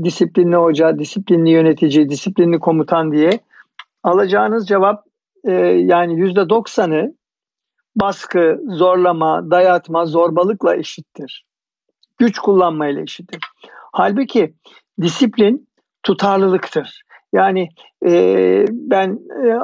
disiplinli 0.04 0.56
hoca, 0.56 0.98
disiplinli 0.98 1.50
yönetici, 1.50 2.08
disiplinli 2.08 2.58
komutan 2.58 3.12
diye 3.12 3.40
alacağınız 4.02 4.68
cevap 4.68 5.04
e, 5.44 5.52
yani 5.62 6.20
yüzde 6.20 6.48
doksanı 6.48 7.14
baskı, 7.96 8.60
zorlama, 8.68 9.50
dayatma, 9.50 10.06
zorbalıkla 10.06 10.76
eşittir. 10.76 11.44
Güç 12.18 12.38
kullanmayla 12.38 13.02
eşittir. 13.02 13.40
Halbuki 13.92 14.54
disiplin 15.00 15.68
tutarlılıktır. 16.02 17.02
Yani 17.32 17.68
e, 18.06 18.64
ben 18.70 19.18
e, 19.44 19.58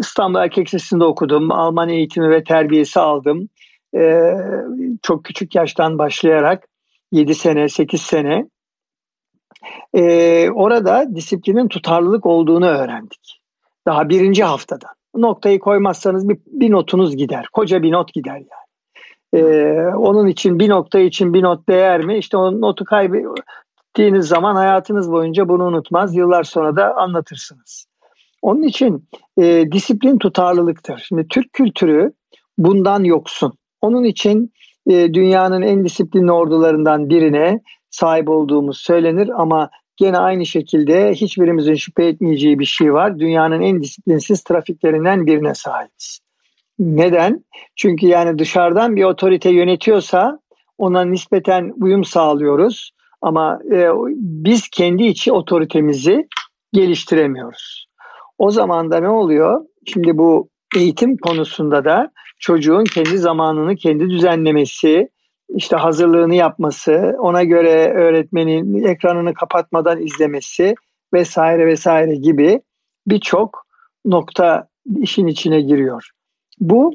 İstanbul 0.00 0.38
Erkek 0.38 0.66
Lisesi'nde 0.66 1.04
okudum. 1.04 1.52
Alman 1.52 1.88
eğitimi 1.88 2.30
ve 2.30 2.44
terbiyesi 2.44 3.00
aldım. 3.00 3.48
E, 3.96 4.32
çok 5.02 5.24
küçük 5.24 5.54
yaştan 5.54 5.98
başlayarak 5.98 6.68
7 7.12 7.34
sene, 7.34 7.68
8 7.68 8.02
sene. 8.02 8.46
E, 9.94 10.50
orada 10.50 11.14
disiplinin 11.14 11.68
tutarlılık 11.68 12.26
olduğunu 12.26 12.66
öğrendik. 12.66 13.40
Daha 13.86 14.08
birinci 14.08 14.44
haftada. 14.44 14.86
Noktayı 15.14 15.58
koymazsanız 15.58 16.28
bir, 16.28 16.38
bir 16.46 16.70
notunuz 16.70 17.16
gider. 17.16 17.46
Koca 17.52 17.82
bir 17.82 17.92
not 17.92 18.12
gider 18.12 18.36
yani. 18.36 18.66
Ee, 19.34 19.94
onun 19.96 20.26
için 20.26 20.58
bir 20.58 20.68
nokta 20.68 20.98
için 20.98 21.34
bir 21.34 21.42
not 21.42 21.68
değer 21.68 22.04
mi? 22.04 22.18
İşte 22.18 22.36
o 22.36 22.60
notu 22.60 22.84
kaybettiğiniz 23.96 24.28
zaman 24.28 24.56
hayatınız 24.56 25.12
boyunca 25.12 25.48
bunu 25.48 25.64
unutmaz. 25.64 26.16
Yıllar 26.16 26.44
sonra 26.44 26.76
da 26.76 26.96
anlatırsınız. 26.96 27.86
Onun 28.42 28.62
için 28.62 29.08
e, 29.38 29.64
disiplin 29.72 30.18
tutarlılıktır. 30.18 31.04
Şimdi 31.08 31.26
Türk 31.28 31.52
kültürü 31.52 32.12
bundan 32.58 33.04
yoksun. 33.04 33.52
Onun 33.80 34.04
için 34.04 34.52
e, 34.86 35.14
dünyanın 35.14 35.62
en 35.62 35.84
disiplinli 35.84 36.32
ordularından 36.32 37.08
birine 37.08 37.60
sahip 37.90 38.28
olduğumuz 38.28 38.78
söylenir 38.78 39.30
ama 39.40 39.70
gene 39.96 40.18
aynı 40.18 40.46
şekilde 40.46 41.12
hiçbirimizin 41.14 41.74
şüphe 41.74 42.04
etmeyeceği 42.04 42.58
bir 42.58 42.64
şey 42.64 42.92
var. 42.92 43.18
Dünyanın 43.18 43.60
en 43.60 43.82
disiplinsiz 43.82 44.44
trafiklerinden 44.44 45.26
birine 45.26 45.54
sahibiz. 45.54 46.20
Neden? 46.78 47.44
Çünkü 47.76 48.06
yani 48.06 48.38
dışarıdan 48.38 48.96
bir 48.96 49.04
otorite 49.04 49.50
yönetiyorsa 49.50 50.38
ona 50.78 51.04
nispeten 51.04 51.72
uyum 51.80 52.04
sağlıyoruz. 52.04 52.95
Ama 53.22 53.58
e, 53.72 53.88
biz 54.16 54.68
kendi 54.68 55.04
içi 55.04 55.32
otoritemizi 55.32 56.28
geliştiremiyoruz. 56.72 57.86
O 58.38 58.50
zaman 58.50 58.90
da 58.90 59.00
ne 59.00 59.08
oluyor? 59.08 59.64
Şimdi 59.86 60.18
bu 60.18 60.48
eğitim 60.76 61.16
konusunda 61.16 61.84
da 61.84 62.10
çocuğun 62.38 62.84
kendi 62.84 63.18
zamanını 63.18 63.76
kendi 63.76 64.10
düzenlemesi, 64.10 65.08
işte 65.48 65.76
hazırlığını 65.76 66.34
yapması, 66.34 67.16
ona 67.18 67.44
göre 67.44 67.92
öğretmenin 67.94 68.84
ekranını 68.84 69.34
kapatmadan 69.34 70.02
izlemesi 70.02 70.74
vesaire 71.14 71.66
vesaire 71.66 72.16
gibi 72.16 72.60
birçok 73.06 73.66
nokta 74.04 74.68
işin 74.96 75.26
içine 75.26 75.60
giriyor. 75.60 76.10
Bu 76.60 76.92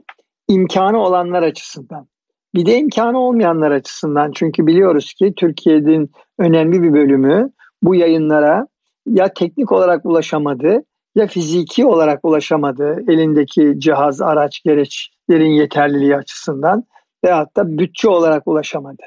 imkanı 0.47 0.97
olanlar 0.97 1.43
açısından. 1.43 2.07
Bir 2.55 2.65
de 2.65 2.77
imkanı 2.77 3.19
olmayanlar 3.19 3.71
açısından. 3.71 4.31
Çünkü 4.31 4.67
biliyoruz 4.67 5.13
ki 5.13 5.33
Türkiye'nin 5.37 6.11
önemli 6.39 6.83
bir 6.83 6.93
bölümü 6.93 7.49
bu 7.83 7.95
yayınlara 7.95 8.67
ya 9.05 9.33
teknik 9.33 9.71
olarak 9.71 10.05
ulaşamadı 10.05 10.83
ya 11.15 11.27
fiziki 11.27 11.85
olarak 11.85 12.19
ulaşamadı 12.23 13.03
elindeki 13.07 13.73
cihaz, 13.77 14.21
araç, 14.21 14.63
gereçlerin 14.63 15.49
yeterliliği 15.49 16.15
açısından 16.15 16.83
veyahut 17.23 17.57
da 17.57 17.77
bütçe 17.77 18.09
olarak 18.09 18.47
ulaşamadı. 18.47 19.03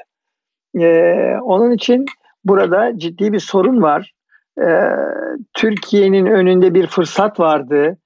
Ee, 0.79 1.37
onun 1.43 1.71
için 1.71 2.05
burada 2.43 2.97
ciddi 2.97 3.33
bir 3.33 3.39
sorun 3.39 3.81
var. 3.81 4.11
Türkiye'nin 5.53 6.25
önünde 6.25 6.73
bir 6.73 6.87
fırsat 6.87 7.39
vardı. 7.39 7.97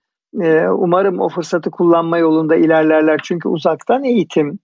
umarım 0.70 1.20
o 1.20 1.30
fırsatı 1.30 1.72
kullanma 1.72 2.18
yolunda 2.18 2.56
ilerlerler. 2.56 3.20
Çünkü 3.24 3.50
uzaktan 3.50 4.04
eğitim 4.04 4.60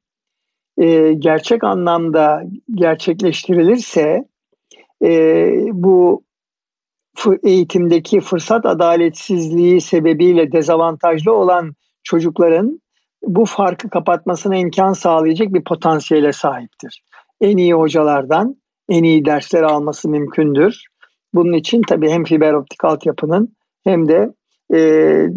gerçek 1.20 1.64
anlamda 1.64 2.44
gerçekleştirilirse 2.74 4.26
bu 5.72 6.24
eğitimdeki 7.44 8.20
fırsat 8.20 8.66
adaletsizliği 8.66 9.82
sebebiyle 9.82 10.52
dezavantajlı 10.52 11.34
olan 11.34 11.76
çocukların 12.04 12.82
bu 13.24 13.46
farkı 13.46 13.90
kapatmasına 13.90 14.56
imkan 14.56 14.94
sağlayacak 14.94 15.54
bir 15.54 15.64
potansiyele 15.64 16.34
sahiptir. 16.34 17.04
En 17.42 17.58
iyi 17.58 17.74
hocalardan 17.74 18.56
en 18.90 19.04
iyi 19.04 19.26
dersler 19.26 19.64
alması 19.64 20.10
mümkündür. 20.10 20.84
Bunun 21.34 21.54
için 21.54 21.82
tabii 21.88 22.10
hem 22.10 22.24
fiber 22.24 22.54
optik 22.54 22.84
altyapının 22.84 23.56
hem 23.84 24.08
de 24.08 24.34
e, 24.74 24.80
e, 24.80 25.28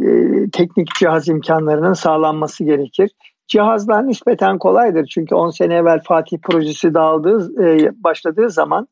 teknik 0.52 0.94
cihaz 0.98 1.28
imkanlarının 1.28 1.92
sağlanması 1.92 2.64
gerekir. 2.64 3.10
Cihazlar 3.48 4.08
nispeten 4.08 4.58
kolaydır 4.58 5.06
çünkü 5.06 5.34
10 5.34 5.50
sene 5.50 5.74
evvel 5.74 6.00
Fatih 6.02 6.38
projesi 6.38 6.94
dağıldığı, 6.94 7.64
e, 7.64 7.92
başladığı 8.04 8.50
zaman 8.50 8.88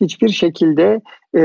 hiçbir 0.00 0.28
şekilde 0.28 1.00
e, 1.36 1.44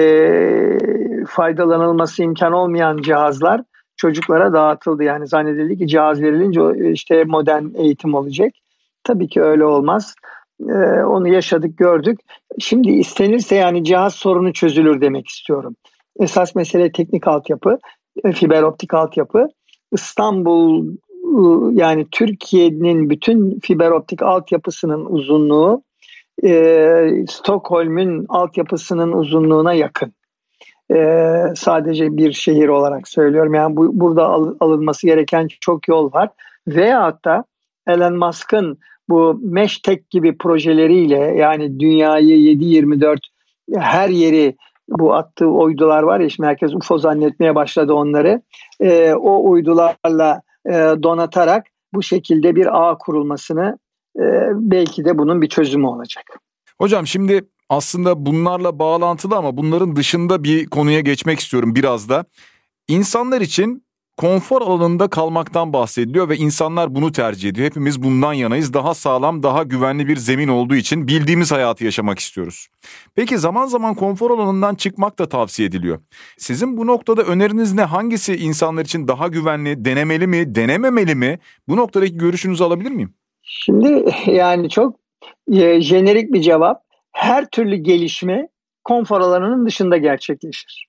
faydalanılması 1.27 2.23
imkan 2.23 2.53
olmayan 2.53 2.97
cihazlar 2.97 3.61
çocuklara 3.97 4.53
dağıtıldı. 4.53 5.03
Yani 5.03 5.27
zannedildi 5.27 5.77
ki 5.77 5.87
cihaz 5.87 6.21
verilince 6.21 6.91
işte 6.91 7.23
modern 7.23 7.65
eğitim 7.75 8.13
olacak. 8.13 8.53
Tabii 9.03 9.27
ki 9.27 9.41
öyle 9.41 9.65
olmaz. 9.65 10.15
Ee, 10.69 11.03
onu 11.03 11.27
yaşadık 11.27 11.77
gördük. 11.77 12.19
Şimdi 12.59 12.91
istenirse 12.91 13.55
yani 13.55 13.83
cihaz 13.83 14.15
sorunu 14.15 14.53
çözülür 14.53 15.01
demek 15.01 15.27
istiyorum. 15.27 15.75
Esas 16.19 16.55
mesele 16.55 16.91
teknik 16.91 17.27
altyapı, 17.27 17.79
e, 18.23 18.31
fiber 18.31 18.63
optik 18.63 18.93
altyapı. 18.93 19.47
İstanbul 19.91 20.95
yani 21.73 22.07
Türkiye'nin 22.11 23.09
bütün 23.09 23.59
fiber 23.59 23.91
optik 23.91 24.23
altyapısının 24.23 25.05
uzunluğu 25.05 25.83
e, 26.43 27.25
Stockholm'ün 27.29 28.25
altyapısının 28.29 29.11
uzunluğuna 29.11 29.73
yakın. 29.73 30.13
E, 30.93 30.97
sadece 31.55 32.17
bir 32.17 32.31
şehir 32.33 32.67
olarak 32.67 33.07
söylüyorum. 33.07 33.53
Yani 33.53 33.75
bu, 33.75 33.99
burada 33.99 34.27
al, 34.27 34.55
alınması 34.59 35.07
gereken 35.07 35.47
çok 35.61 35.87
yol 35.87 36.13
var. 36.13 36.29
Veyahut 36.67 37.25
da 37.25 37.43
Elon 37.87 38.17
Musk'ın 38.17 38.77
bu 39.09 39.39
Meştek 39.43 40.09
gibi 40.09 40.37
projeleriyle 40.37 41.17
yani 41.17 41.79
dünyayı 41.79 42.37
7-24 42.37 43.17
her 43.75 44.09
yeri 44.09 44.55
bu 44.89 45.13
attığı 45.13 45.47
uydular 45.47 46.03
var 46.03 46.19
ya 46.19 46.29
şimdi 46.29 46.47
herkes 46.47 46.73
UFO 46.73 46.97
zannetmeye 46.97 47.55
başladı 47.55 47.93
onları. 47.93 48.41
E, 48.79 49.13
o 49.13 49.49
uydularla 49.49 50.41
e, 50.65 50.73
donatarak 51.03 51.67
bu 51.93 52.03
şekilde 52.03 52.55
bir 52.55 52.81
ağ 52.81 52.97
kurulmasını 52.97 53.77
e, 54.19 54.23
belki 54.53 55.05
de 55.05 55.17
bunun 55.17 55.41
bir 55.41 55.49
çözümü 55.49 55.87
olacak. 55.87 56.23
Hocam 56.77 57.07
şimdi 57.07 57.45
aslında 57.69 58.25
bunlarla 58.25 58.79
bağlantılı 58.79 59.35
ama 59.35 59.57
bunların 59.57 59.95
dışında 59.95 60.43
bir 60.43 60.65
konuya 60.65 60.99
geçmek 60.99 61.39
istiyorum 61.39 61.75
biraz 61.75 62.09
da. 62.09 62.25
İnsanlar 62.87 63.41
için 63.41 63.84
konfor 64.17 64.61
alanında 64.61 65.07
kalmaktan 65.07 65.73
bahsediliyor 65.73 66.29
ve 66.29 66.37
insanlar 66.37 66.95
bunu 66.95 67.11
tercih 67.11 67.49
ediyor. 67.49 67.67
Hepimiz 67.67 68.03
bundan 68.03 68.33
yanayız. 68.33 68.73
Daha 68.73 68.93
sağlam, 68.93 69.43
daha 69.43 69.63
güvenli 69.63 70.07
bir 70.07 70.17
zemin 70.17 70.47
olduğu 70.47 70.75
için 70.75 71.07
bildiğimiz 71.07 71.51
hayatı 71.51 71.85
yaşamak 71.85 72.19
istiyoruz. 72.19 72.67
Peki 73.15 73.37
zaman 73.37 73.65
zaman 73.65 73.95
konfor 73.95 74.31
alanından 74.31 74.75
çıkmak 74.75 75.19
da 75.19 75.29
tavsiye 75.29 75.67
ediliyor. 75.67 75.99
Sizin 76.37 76.77
bu 76.77 76.87
noktada 76.87 77.23
öneriniz 77.23 77.73
ne? 77.73 77.83
Hangisi 77.83 78.35
insanlar 78.35 78.85
için 78.85 79.07
daha 79.07 79.27
güvenli, 79.27 79.85
denemeli 79.85 80.27
mi, 80.27 80.55
denememeli 80.55 81.15
mi? 81.15 81.39
Bu 81.67 81.77
noktadaki 81.77 82.17
görüşünüzü 82.17 82.63
alabilir 82.63 82.91
miyim? 82.91 83.13
Şimdi 83.41 84.15
yani 84.25 84.69
çok 84.69 84.95
e, 85.51 85.81
jenerik 85.81 86.33
bir 86.33 86.41
cevap. 86.41 86.81
Her 87.11 87.49
türlü 87.49 87.75
gelişme 87.75 88.47
konfor 88.83 89.21
alanının 89.21 89.65
dışında 89.65 89.97
gerçekleşir. 89.97 90.87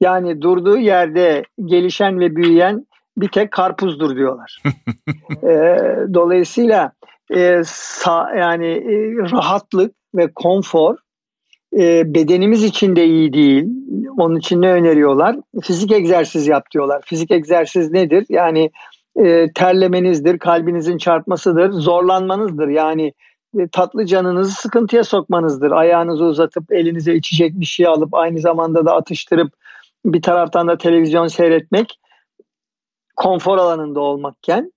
Yani 0.00 0.42
durduğu 0.42 0.78
yerde 0.78 1.44
gelişen 1.64 2.20
ve 2.20 2.36
büyüyen 2.36 2.86
bir 3.16 3.28
tek 3.28 3.50
karpuzdur 3.50 4.16
diyorlar. 4.16 4.62
e, 5.42 5.78
dolayısıyla 6.14 6.92
e, 7.30 7.62
sa, 7.66 8.34
yani 8.38 8.66
e, 8.66 9.16
rahatlık 9.30 9.94
ve 10.14 10.32
konfor 10.34 10.96
e, 11.78 12.14
bedenimiz 12.14 12.64
için 12.64 12.96
de 12.96 13.04
iyi 13.06 13.32
değil. 13.32 13.64
Onun 14.18 14.36
için 14.36 14.62
ne 14.62 14.72
öneriyorlar? 14.72 15.36
Fizik 15.62 15.92
egzersiz 15.92 16.46
yap 16.46 16.70
diyorlar. 16.70 17.02
Fizik 17.06 17.30
egzersiz 17.30 17.92
nedir? 17.92 18.26
Yani 18.28 18.70
e, 19.24 19.52
terlemenizdir, 19.54 20.38
kalbinizin 20.38 20.98
çarpmasıdır, 20.98 21.70
zorlanmanızdır. 21.70 22.68
Yani 22.68 23.12
e, 23.58 23.68
tatlı 23.68 24.06
canınızı 24.06 24.52
sıkıntıya 24.52 25.04
sokmanızdır. 25.04 25.70
Ayağınızı 25.70 26.24
uzatıp 26.24 26.72
elinize 26.72 27.14
içecek 27.14 27.60
bir 27.60 27.64
şey 27.64 27.86
alıp 27.86 28.14
aynı 28.14 28.40
zamanda 28.40 28.86
da 28.86 28.94
atıştırıp 28.94 29.52
bir 30.04 30.22
taraftan 30.22 30.68
da 30.68 30.78
televizyon 30.78 31.26
seyretmek 31.26 32.00
konfor 33.16 33.58
alanında 33.58 34.00
olmakken 34.00 34.72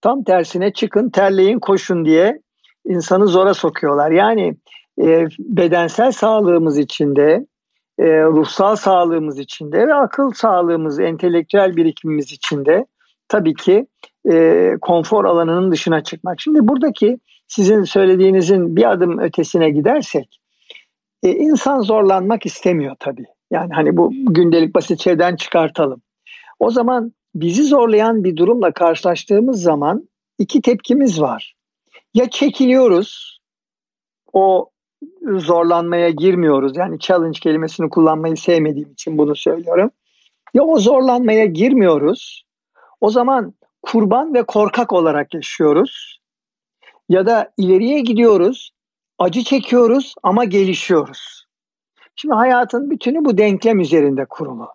tam 0.00 0.24
tersine 0.24 0.72
çıkın 0.72 1.10
terleyin 1.10 1.58
koşun 1.58 2.04
diye 2.04 2.40
insanı 2.84 3.26
zora 3.26 3.54
sokuyorlar. 3.54 4.10
Yani 4.10 4.56
e, 5.02 5.26
bedensel 5.38 6.12
sağlığımız 6.12 6.78
içinde, 6.78 7.46
e, 7.98 8.04
ruhsal 8.24 8.76
sağlığımız 8.76 9.38
içinde 9.38 9.86
ve 9.86 9.94
akıl 9.94 10.30
sağlığımız, 10.30 11.00
entelektüel 11.00 11.76
birikimimiz 11.76 12.32
içinde 12.32 12.86
tabii 13.28 13.54
ki 13.54 13.86
e, 14.30 14.72
konfor 14.80 15.24
alanının 15.24 15.72
dışına 15.72 16.02
çıkmak. 16.02 16.40
Şimdi 16.40 16.68
buradaki 16.68 17.18
sizin 17.48 17.84
söylediğinizin 17.84 18.76
bir 18.76 18.90
adım 18.90 19.18
ötesine 19.18 19.70
gidersek 19.70 20.40
e, 21.22 21.30
insan 21.30 21.80
zorlanmak 21.80 22.46
istemiyor 22.46 22.96
tabii. 23.00 23.26
Yani 23.50 23.72
hani 23.72 23.96
bu 23.96 24.12
gündelik 24.12 24.74
basit 24.74 25.00
şeyden 25.00 25.36
çıkartalım. 25.36 26.02
O 26.58 26.70
zaman 26.70 27.12
bizi 27.34 27.64
zorlayan 27.64 28.24
bir 28.24 28.36
durumla 28.36 28.72
karşılaştığımız 28.72 29.62
zaman 29.62 30.08
iki 30.38 30.62
tepkimiz 30.62 31.20
var. 31.20 31.54
Ya 32.14 32.30
çekiliyoruz, 32.30 33.40
o 34.32 34.70
zorlanmaya 35.36 36.10
girmiyoruz. 36.10 36.76
Yani 36.76 36.98
challenge 36.98 37.38
kelimesini 37.40 37.90
kullanmayı 37.90 38.36
sevmediğim 38.36 38.92
için 38.92 39.18
bunu 39.18 39.36
söylüyorum. 39.36 39.90
Ya 40.54 40.62
o 40.62 40.78
zorlanmaya 40.78 41.44
girmiyoruz. 41.44 42.44
O 43.00 43.10
zaman 43.10 43.54
kurban 43.82 44.34
ve 44.34 44.42
korkak 44.42 44.92
olarak 44.92 45.34
yaşıyoruz. 45.34 46.20
Ya 47.08 47.26
da 47.26 47.52
ileriye 47.56 48.00
gidiyoruz, 48.00 48.70
acı 49.18 49.42
çekiyoruz 49.42 50.14
ama 50.22 50.44
gelişiyoruz. 50.44 51.46
Şimdi 52.20 52.34
hayatın 52.34 52.90
bütünü 52.90 53.24
bu 53.24 53.38
denklem 53.38 53.80
üzerinde 53.80 54.24
kurulu. 54.24 54.68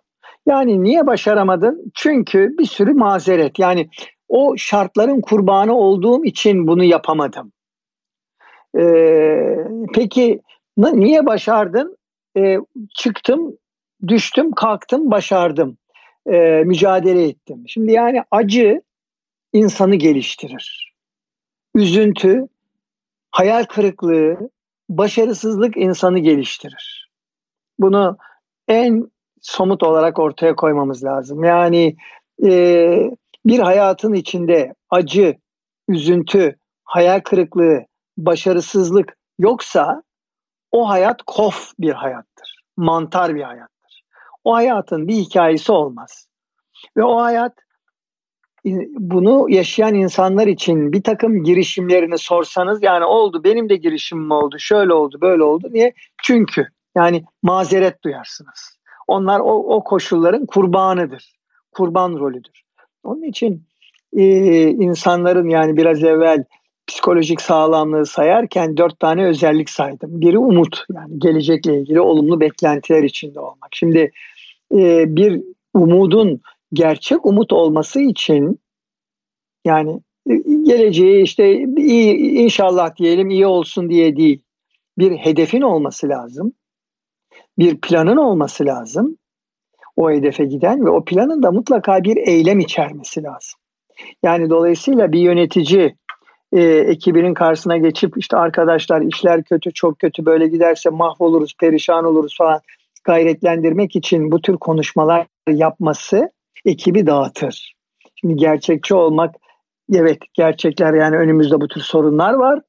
Yani 0.46 0.82
niye 0.82 1.06
başaramadın? 1.06 1.92
Çünkü 1.94 2.58
bir 2.58 2.64
sürü 2.64 2.92
mazeret. 2.92 3.58
Yani 3.58 3.88
o 4.28 4.54
şartların 4.56 5.20
kurbanı 5.20 5.74
olduğum 5.74 6.24
için 6.24 6.66
bunu 6.66 6.84
yapamadım. 6.84 7.52
Ee, 8.78 9.56
peki 9.94 10.40
niye 10.76 11.26
başardın? 11.26 11.96
Ee, 12.36 12.58
çıktım, 12.94 13.56
düştüm, 14.08 14.52
kalktım, 14.52 15.10
başardım. 15.10 15.78
Ee, 16.32 16.62
mücadele 16.66 17.28
ettim. 17.28 17.64
Şimdi 17.66 17.92
yani 17.92 18.22
acı 18.30 18.82
insanı 19.52 19.94
geliştirir. 19.94 20.94
Üzüntü, 21.74 22.48
hayal 23.30 23.64
kırıklığı, 23.64 24.50
başarısızlık 24.88 25.76
insanı 25.76 26.18
geliştirir. 26.18 27.05
Bunu 27.78 28.16
en 28.68 29.10
somut 29.40 29.82
olarak 29.82 30.18
ortaya 30.18 30.56
koymamız 30.56 31.04
lazım. 31.04 31.44
Yani 31.44 31.96
e, 32.44 33.10
bir 33.46 33.58
hayatın 33.58 34.12
içinde 34.12 34.74
acı, 34.90 35.36
üzüntü, 35.88 36.56
hayal 36.84 37.20
kırıklığı, 37.20 37.86
başarısızlık 38.18 39.16
yoksa 39.38 40.02
o 40.72 40.88
hayat 40.88 41.22
kof 41.22 41.72
bir 41.78 41.92
hayattır. 41.92 42.62
Mantar 42.76 43.34
bir 43.34 43.42
hayattır. 43.42 44.02
O 44.44 44.54
hayatın 44.54 45.08
bir 45.08 45.14
hikayesi 45.14 45.72
olmaz. 45.72 46.28
Ve 46.96 47.04
o 47.04 47.20
hayat 47.20 47.52
bunu 48.98 49.46
yaşayan 49.50 49.94
insanlar 49.94 50.46
için 50.46 50.92
bir 50.92 51.02
takım 51.02 51.44
girişimlerini 51.44 52.18
sorsanız 52.18 52.82
yani 52.82 53.04
oldu 53.04 53.44
benim 53.44 53.68
de 53.68 53.76
girişimim 53.76 54.30
oldu 54.30 54.58
şöyle 54.58 54.92
oldu 54.92 55.18
böyle 55.20 55.42
oldu 55.42 55.68
niye? 55.70 55.94
Çünkü 56.22 56.68
yani 56.96 57.24
mazeret 57.42 58.02
duyarsınız. 58.02 58.78
Onlar 59.06 59.40
o, 59.40 59.76
o 59.76 59.84
koşulların 59.84 60.46
kurbanıdır. 60.46 61.36
Kurban 61.72 62.12
rolüdür. 62.12 62.62
Onun 63.04 63.22
için 63.22 63.62
e, 64.16 64.24
insanların 64.70 65.48
yani 65.48 65.76
biraz 65.76 66.04
evvel 66.04 66.44
psikolojik 66.86 67.40
sağlamlığı 67.40 68.06
sayarken 68.06 68.76
dört 68.76 69.00
tane 69.00 69.26
özellik 69.26 69.70
saydım. 69.70 70.20
Biri 70.20 70.38
umut 70.38 70.84
yani 70.94 71.18
gelecekle 71.18 71.80
ilgili 71.80 72.00
olumlu 72.00 72.40
beklentiler 72.40 73.02
içinde 73.02 73.40
olmak. 73.40 73.68
Şimdi 73.72 74.12
e, 74.74 75.16
bir 75.16 75.42
umudun 75.74 76.40
gerçek 76.72 77.26
umut 77.26 77.52
olması 77.52 78.00
için 78.00 78.58
yani 79.64 80.00
e, 80.30 80.34
geleceği 80.62 81.22
işte 81.22 81.64
iyi 81.76 82.16
inşallah 82.16 82.96
diyelim 82.96 83.30
iyi 83.30 83.46
olsun 83.46 83.90
diye 83.90 84.16
değil. 84.16 84.42
Bir 84.98 85.12
hedefin 85.12 85.60
olması 85.60 86.08
lazım. 86.08 86.52
Bir 87.58 87.80
planın 87.80 88.16
olması 88.16 88.66
lazım. 88.66 89.16
O 89.96 90.10
hedefe 90.10 90.44
giden 90.44 90.86
ve 90.86 90.90
o 90.90 91.04
planın 91.04 91.42
da 91.42 91.50
mutlaka 91.50 92.04
bir 92.04 92.16
eylem 92.16 92.58
içermesi 92.58 93.22
lazım. 93.22 93.60
Yani 94.22 94.50
dolayısıyla 94.50 95.12
bir 95.12 95.20
yönetici 95.20 95.96
e, 96.52 96.62
ekibinin 96.62 97.34
karşısına 97.34 97.76
geçip 97.76 98.18
işte 98.18 98.36
arkadaşlar 98.36 99.00
işler 99.00 99.44
kötü 99.44 99.72
çok 99.72 99.98
kötü 99.98 100.26
böyle 100.26 100.48
giderse 100.48 100.90
mahvoluruz 100.90 101.54
perişan 101.60 102.04
oluruz 102.04 102.36
falan 102.38 102.60
gayretlendirmek 103.04 103.96
için 103.96 104.32
bu 104.32 104.40
tür 104.40 104.56
konuşmalar 104.56 105.26
yapması 105.48 106.30
ekibi 106.64 107.06
dağıtır. 107.06 107.74
Şimdi 108.14 108.36
gerçekçi 108.36 108.94
olmak 108.94 109.34
evet 109.92 110.18
gerçekler 110.34 110.94
yani 110.94 111.16
önümüzde 111.16 111.60
bu 111.60 111.68
tür 111.68 111.80
sorunlar 111.80 112.32
var 112.32 112.60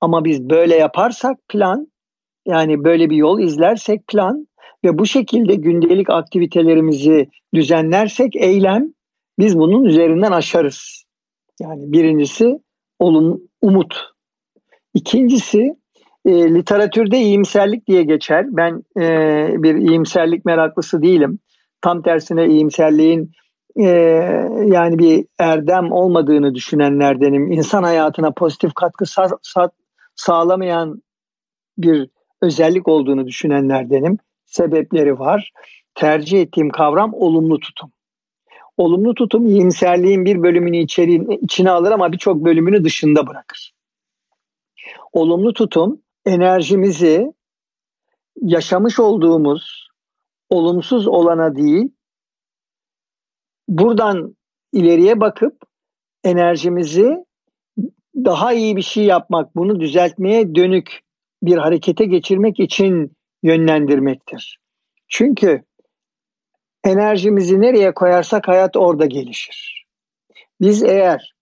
ama 0.00 0.24
biz 0.24 0.50
böyle 0.50 0.76
yaparsak 0.76 1.38
plan 1.48 1.91
yani 2.46 2.84
böyle 2.84 3.10
bir 3.10 3.16
yol 3.16 3.40
izlersek 3.40 4.06
plan 4.06 4.46
ve 4.84 4.98
bu 4.98 5.06
şekilde 5.06 5.54
gündelik 5.54 6.10
aktivitelerimizi 6.10 7.28
düzenlersek 7.54 8.36
eylem 8.36 8.92
biz 9.38 9.58
bunun 9.58 9.84
üzerinden 9.84 10.32
aşarız. 10.32 11.04
Yani 11.60 11.92
birincisi 11.92 12.58
olum, 12.98 13.40
umut. 13.62 13.94
İkincisi 14.94 15.76
e, 16.24 16.54
literatürde 16.54 17.18
iyimserlik 17.18 17.86
diye 17.86 18.02
geçer. 18.02 18.46
Ben 18.50 18.82
e, 19.00 19.06
bir 19.62 19.74
iyimserlik 19.74 20.44
meraklısı 20.44 21.02
değilim. 21.02 21.38
Tam 21.80 22.02
tersine 22.02 22.48
iyimserliğin 22.48 23.32
e, 23.76 23.86
yani 24.66 24.98
bir 24.98 25.26
erdem 25.38 25.92
olmadığını 25.92 26.54
düşünenlerdenim. 26.54 27.52
İnsan 27.52 27.82
hayatına 27.82 28.30
pozitif 28.30 28.74
katkı 28.74 29.04
sa- 29.04 29.40
sa- 29.42 29.70
sağlamayan 30.16 31.02
bir 31.78 32.10
özellik 32.42 32.88
olduğunu 32.88 33.26
düşünenlerdenim. 33.26 34.18
Sebepleri 34.46 35.18
var. 35.18 35.52
Tercih 35.94 36.40
ettiğim 36.40 36.70
kavram 36.70 37.14
olumlu 37.14 37.60
tutum. 37.60 37.92
Olumlu 38.76 39.14
tutum 39.14 39.46
iyimserliğin 39.46 40.24
bir 40.24 40.42
bölümünü 40.42 40.76
içeri, 40.76 41.38
içine 41.40 41.70
alır 41.70 41.90
ama 41.90 42.12
birçok 42.12 42.44
bölümünü 42.44 42.84
dışında 42.84 43.26
bırakır. 43.26 43.72
Olumlu 45.12 45.52
tutum 45.52 46.02
enerjimizi 46.26 47.32
yaşamış 48.40 49.00
olduğumuz 49.00 49.88
olumsuz 50.50 51.06
olana 51.06 51.56
değil, 51.56 51.88
buradan 53.68 54.36
ileriye 54.72 55.20
bakıp 55.20 55.62
enerjimizi 56.24 57.24
daha 58.16 58.52
iyi 58.52 58.76
bir 58.76 58.82
şey 58.82 59.04
yapmak, 59.04 59.56
bunu 59.56 59.80
düzeltmeye 59.80 60.54
dönük 60.54 61.00
bir 61.42 61.56
harekete 61.56 62.04
geçirmek 62.04 62.60
için 62.60 63.16
yönlendirmektir. 63.42 64.58
Çünkü 65.08 65.62
enerjimizi 66.84 67.60
nereye 67.60 67.94
koyarsak 67.94 68.48
hayat 68.48 68.76
orada 68.76 69.06
gelişir. 69.06 69.86
Biz 70.60 70.82
eğer 70.82 71.34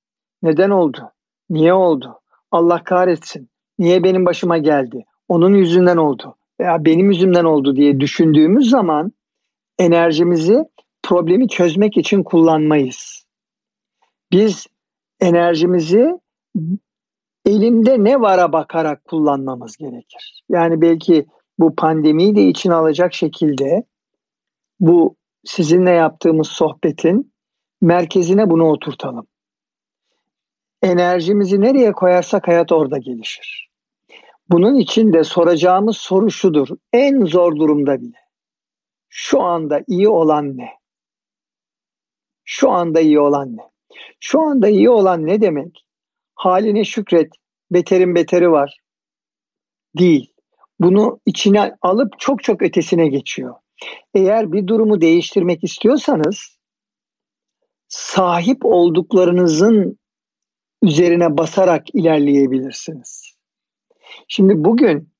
neden 0.42 0.70
oldu, 0.70 1.12
niye 1.50 1.72
oldu, 1.72 2.20
Allah 2.50 2.84
kahretsin, 2.84 3.50
niye 3.78 4.04
benim 4.04 4.26
başıma 4.26 4.58
geldi, 4.58 5.04
onun 5.28 5.54
yüzünden 5.54 5.96
oldu 5.96 6.36
veya 6.60 6.84
benim 6.84 7.10
yüzümden 7.10 7.44
oldu 7.44 7.76
diye 7.76 8.00
düşündüğümüz 8.00 8.70
zaman 8.70 9.12
enerjimizi 9.78 10.64
problemi 11.02 11.48
çözmek 11.48 11.96
için 11.96 12.22
kullanmayız. 12.22 13.26
Biz 14.32 14.66
enerjimizi 15.20 16.14
elimde 17.46 18.04
ne 18.04 18.20
vara 18.20 18.52
bakarak 18.52 19.04
kullanmamız 19.04 19.76
gerekir. 19.76 20.44
Yani 20.48 20.80
belki 20.80 21.26
bu 21.58 21.74
pandemiyi 21.74 22.36
de 22.36 22.42
içine 22.42 22.74
alacak 22.74 23.14
şekilde 23.14 23.84
bu 24.80 25.16
sizinle 25.44 25.90
yaptığımız 25.90 26.48
sohbetin 26.48 27.32
merkezine 27.80 28.50
bunu 28.50 28.64
oturtalım. 28.64 29.26
Enerjimizi 30.82 31.60
nereye 31.60 31.92
koyarsak 31.92 32.48
hayat 32.48 32.72
orada 32.72 32.98
gelişir. 32.98 33.70
Bunun 34.50 34.74
için 34.74 35.12
de 35.12 35.24
soracağımız 35.24 35.96
soru 35.96 36.30
şudur. 36.30 36.68
En 36.92 37.24
zor 37.24 37.56
durumda 37.56 38.00
bile. 38.00 38.16
Şu 39.08 39.42
anda 39.42 39.80
iyi 39.86 40.08
olan 40.08 40.56
ne? 40.56 40.68
Şu 42.44 42.70
anda 42.70 43.00
iyi 43.00 43.20
olan 43.20 43.56
ne? 43.56 43.70
Şu 44.20 44.40
anda 44.40 44.68
iyi 44.68 44.90
olan 44.90 45.26
ne 45.26 45.40
demek? 45.40 45.86
Haline 46.40 46.84
şükret, 46.84 47.32
beterin 47.70 48.14
beteri 48.14 48.50
var. 48.50 48.78
Değil. 49.98 50.32
Bunu 50.80 51.20
içine 51.26 51.76
alıp 51.82 52.18
çok 52.18 52.42
çok 52.42 52.62
ötesine 52.62 53.08
geçiyor. 53.08 53.54
Eğer 54.14 54.52
bir 54.52 54.66
durumu 54.66 55.00
değiştirmek 55.00 55.64
istiyorsanız 55.64 56.58
sahip 57.88 58.64
olduklarınızın 58.64 59.98
üzerine 60.82 61.36
basarak 61.38 61.94
ilerleyebilirsiniz. 61.94 63.34
Şimdi 64.28 64.64
bugün 64.64 65.12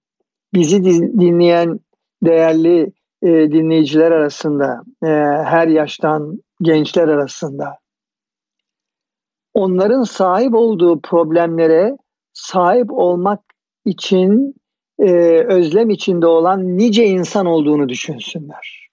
bizi 0.54 0.84
dinleyen 1.20 1.80
değerli 2.22 2.92
e, 3.22 3.28
dinleyiciler 3.28 4.10
arasında, 4.10 4.82
e, 5.02 5.06
her 5.44 5.68
yaştan 5.68 6.42
gençler 6.62 7.08
arasında 7.08 7.79
onların 9.54 10.02
sahip 10.02 10.54
olduğu 10.54 11.00
problemlere 11.00 11.96
sahip 12.32 12.92
olmak 12.92 13.40
için 13.84 14.54
e, 14.98 15.12
özlem 15.48 15.90
içinde 15.90 16.26
olan 16.26 16.78
nice 16.78 17.06
insan 17.06 17.46
olduğunu 17.46 17.88
düşünsünler. 17.88 18.90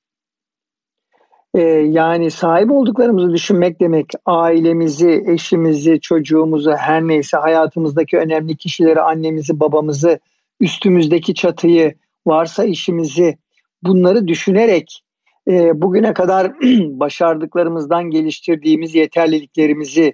E, 1.53 1.61
yani 1.61 2.31
sahip 2.31 2.71
olduklarımızı 2.71 3.33
düşünmek 3.33 3.79
demek 3.81 4.11
ailemizi, 4.25 5.23
eşimizi, 5.27 5.99
çocuğumuzu 5.99 6.71
her 6.71 7.01
neyse 7.01 7.37
hayatımızdaki 7.37 8.17
önemli 8.17 8.57
kişileri, 8.57 9.01
annemizi, 9.01 9.59
babamızı, 9.59 10.19
üstümüzdeki 10.59 11.33
çatıyı, 11.33 11.95
varsa 12.27 12.63
işimizi 12.65 13.37
bunları 13.83 14.27
düşünerek 14.27 15.03
e, 15.47 15.81
bugüne 15.81 16.13
kadar 16.13 16.53
başardıklarımızdan 16.99 18.03
geliştirdiğimiz 18.03 18.95
yeterliliklerimizi 18.95 20.13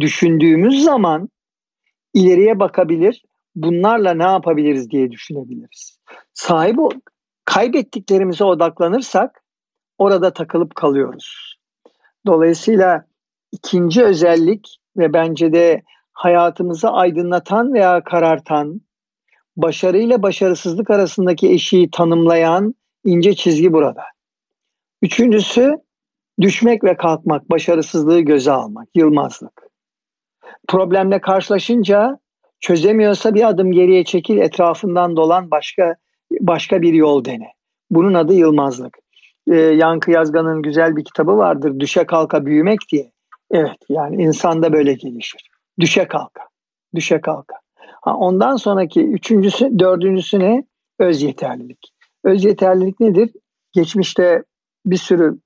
düşündüğümüz 0.00 0.84
zaman 0.84 1.28
ileriye 2.14 2.58
bakabilir, 2.58 3.24
bunlarla 3.54 4.14
ne 4.14 4.22
yapabiliriz 4.22 4.90
diye 4.90 5.10
düşünebiliriz. 5.10 5.98
Sahip 6.34 6.78
o 6.78 6.90
kaybettiklerimize 7.44 8.44
odaklanırsak 8.44 9.42
orada 9.98 10.32
takılıp 10.32 10.74
kalıyoruz. 10.74 11.56
Dolayısıyla 12.26 13.06
ikinci 13.52 14.04
özellik 14.04 14.78
ve 14.96 15.12
bence 15.12 15.52
de 15.52 15.82
hayatımızı 16.12 16.88
aydınlatan 16.88 17.74
veya 17.74 18.04
karartan, 18.04 18.80
başarıyla 19.56 20.22
başarısızlık 20.22 20.90
arasındaki 20.90 21.50
eşiği 21.52 21.90
tanımlayan 21.90 22.74
ince 23.04 23.34
çizgi 23.34 23.72
burada. 23.72 24.02
Üçüncüsü 25.02 25.76
düşmek 26.40 26.84
ve 26.84 26.96
kalkmak, 26.96 27.50
başarısızlığı 27.50 28.20
göze 28.20 28.52
almak, 28.52 28.88
yılmazlık. 28.94 29.69
Problemle 30.68 31.20
karşılaşınca 31.20 32.18
çözemiyorsa 32.60 33.34
bir 33.34 33.48
adım 33.48 33.72
geriye 33.72 34.04
çekil, 34.04 34.38
etrafından 34.38 35.16
dolan 35.16 35.50
başka 35.50 35.94
başka 36.40 36.82
bir 36.82 36.94
yol 36.94 37.24
dene. 37.24 37.46
Bunun 37.90 38.14
adı 38.14 38.34
yılmazlık. 38.34 38.98
Ee, 39.50 39.56
Yankı 39.56 40.10
Yazgan'ın 40.10 40.62
güzel 40.62 40.96
bir 40.96 41.04
kitabı 41.04 41.36
vardır. 41.36 41.80
Düşe 41.80 42.06
kalka 42.06 42.46
büyümek 42.46 42.78
diye. 42.92 43.12
Evet 43.50 43.78
yani 43.88 44.22
insanda 44.22 44.72
böyle 44.72 44.92
gelişir. 44.92 45.50
Düşe 45.80 46.08
kalka. 46.08 46.42
Düşe 46.94 47.20
kalka. 47.20 47.54
Ha, 48.02 48.16
ondan 48.16 48.56
sonraki 48.56 49.06
üçüncüsü, 49.06 49.78
dördüncüsü 49.78 50.40
ne? 50.40 50.64
Öz 50.98 51.22
yeterlilik. 51.22 51.92
Öz 52.24 52.44
yeterlilik 52.44 53.00
nedir? 53.00 53.30
Geçmişte 53.72 54.42
bir 54.86 54.96
sürü 54.96 55.38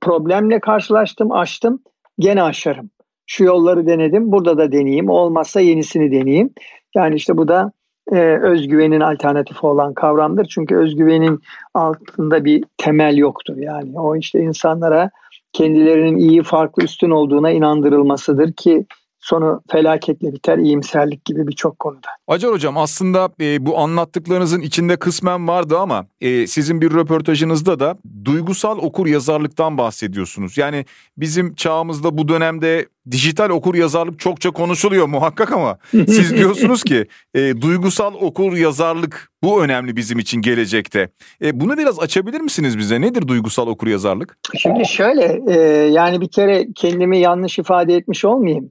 problemle 0.00 0.60
karşılaştım, 0.60 1.32
aştım. 1.32 1.82
Gene 2.18 2.42
aşarım. 2.42 2.90
Şu 3.32 3.44
yolları 3.44 3.86
denedim, 3.86 4.32
burada 4.32 4.58
da 4.58 4.72
deneyeyim. 4.72 5.08
Olmazsa 5.08 5.60
yenisini 5.60 6.12
deneyeyim. 6.12 6.50
Yani 6.94 7.14
işte 7.14 7.36
bu 7.36 7.48
da 7.48 7.72
e, 8.12 8.18
özgüvenin 8.42 9.00
alternatifi 9.00 9.66
olan 9.66 9.94
kavramdır. 9.94 10.46
Çünkü 10.46 10.76
özgüvenin 10.76 11.40
altında 11.74 12.44
bir 12.44 12.64
temel 12.78 13.16
yoktur. 13.16 13.56
Yani 13.56 14.00
o 14.00 14.16
işte 14.16 14.40
insanlara 14.40 15.10
kendilerinin 15.52 16.16
iyi, 16.16 16.42
farklı, 16.42 16.84
üstün 16.84 17.10
olduğuna 17.10 17.50
inandırılmasıdır 17.50 18.52
ki 18.52 18.86
sonu 19.22 19.62
felaketle 19.70 20.32
biter, 20.32 20.58
iyimserlik 20.58 21.24
gibi 21.24 21.48
birçok 21.48 21.78
konuda. 21.78 22.08
Acar 22.28 22.52
Hocam 22.52 22.76
aslında 22.76 23.30
e, 23.40 23.66
bu 23.66 23.78
anlattıklarınızın 23.78 24.60
içinde 24.60 24.96
kısmen 24.96 25.48
vardı 25.48 25.78
ama 25.78 26.06
e, 26.20 26.46
sizin 26.46 26.80
bir 26.80 26.90
röportajınızda 26.90 27.80
da 27.80 27.98
duygusal 28.24 28.78
okur 28.78 29.06
yazarlıktan 29.06 29.78
bahsediyorsunuz. 29.78 30.58
Yani 30.58 30.84
bizim 31.16 31.54
çağımızda 31.54 32.18
bu 32.18 32.28
dönemde 32.28 32.86
dijital 33.10 33.50
okur 33.50 33.74
yazarlık 33.74 34.18
çokça 34.20 34.50
konuşuluyor 34.50 35.06
muhakkak 35.06 35.52
ama 35.52 35.78
siz 35.90 36.36
diyorsunuz 36.36 36.82
ki 36.82 37.06
e, 37.34 37.60
duygusal 37.60 38.14
okur 38.14 38.52
yazarlık 38.56 39.30
bu 39.42 39.64
önemli 39.64 39.96
bizim 39.96 40.18
için 40.18 40.42
gelecekte. 40.42 41.08
E, 41.42 41.60
bunu 41.60 41.78
biraz 41.78 42.00
açabilir 42.00 42.40
misiniz 42.40 42.78
bize? 42.78 43.00
Nedir 43.00 43.28
duygusal 43.28 43.66
okur 43.66 43.86
yazarlık? 43.86 44.38
Şimdi 44.58 44.88
şöyle 44.88 45.40
e, 45.48 45.58
yani 45.92 46.20
bir 46.20 46.28
kere 46.28 46.66
kendimi 46.74 47.18
yanlış 47.18 47.58
ifade 47.58 47.96
etmiş 47.96 48.24
olmayayım 48.24 48.70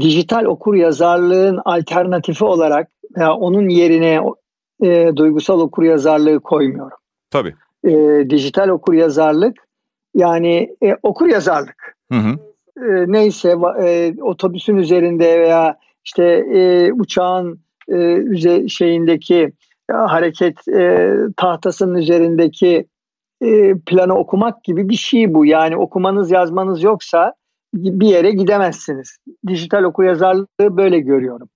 dijital 0.00 0.44
okur 0.44 0.74
yazarlığın 0.74 1.60
alternatifi 1.64 2.44
olarak 2.44 2.90
veya 3.16 3.34
onun 3.34 3.68
yerine 3.68 4.20
e, 4.82 5.16
duygusal 5.16 5.60
okur 5.60 5.82
yazarlığı 5.82 6.40
koymuyorum. 6.40 6.98
Tabii. 7.30 7.54
E, 7.84 7.90
dijital 8.30 8.68
okur 8.68 8.94
yazarlık 8.94 9.56
yani 10.14 10.76
e, 10.82 10.96
okur 11.02 11.26
yazarlık. 11.26 11.96
Hı 12.12 12.18
hı. 12.18 12.38
E, 12.76 13.12
neyse 13.12 13.56
e, 13.82 14.14
otobüsün 14.22 14.76
üzerinde 14.76 15.40
veya 15.40 15.76
işte 16.04 16.24
e, 16.54 16.92
uçağın 16.92 17.60
e, 17.92 18.68
şeyindeki 18.68 19.52
e, 19.90 19.92
hareket 19.92 20.68
e, 20.68 21.14
tahtasının 21.36 21.94
üzerindeki 21.94 22.86
e, 23.42 23.74
planı 23.86 24.14
okumak 24.18 24.64
gibi 24.64 24.88
bir 24.88 24.96
şey 24.96 25.34
bu. 25.34 25.46
Yani 25.46 25.76
okumanız 25.76 26.30
yazmanız 26.30 26.82
yoksa 26.82 27.34
bir 27.74 28.06
yere 28.06 28.30
gidemezsiniz. 28.30 29.16
Dijital 29.46 29.82
okuryazarlığı 29.82 30.46
böyle 30.60 31.00
görüyorum. 31.00 31.48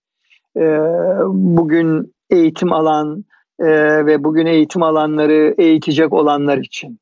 Ee, 0.57 0.81
bugün 1.29 2.14
eğitim 2.31 2.72
alan 2.72 3.24
e, 3.59 3.66
ve 4.07 4.24
bugün 4.24 4.46
eğitim 4.46 4.83
alanları 4.83 5.55
eğitecek 5.59 6.12
olanlar 6.12 6.59
için. 6.59 6.98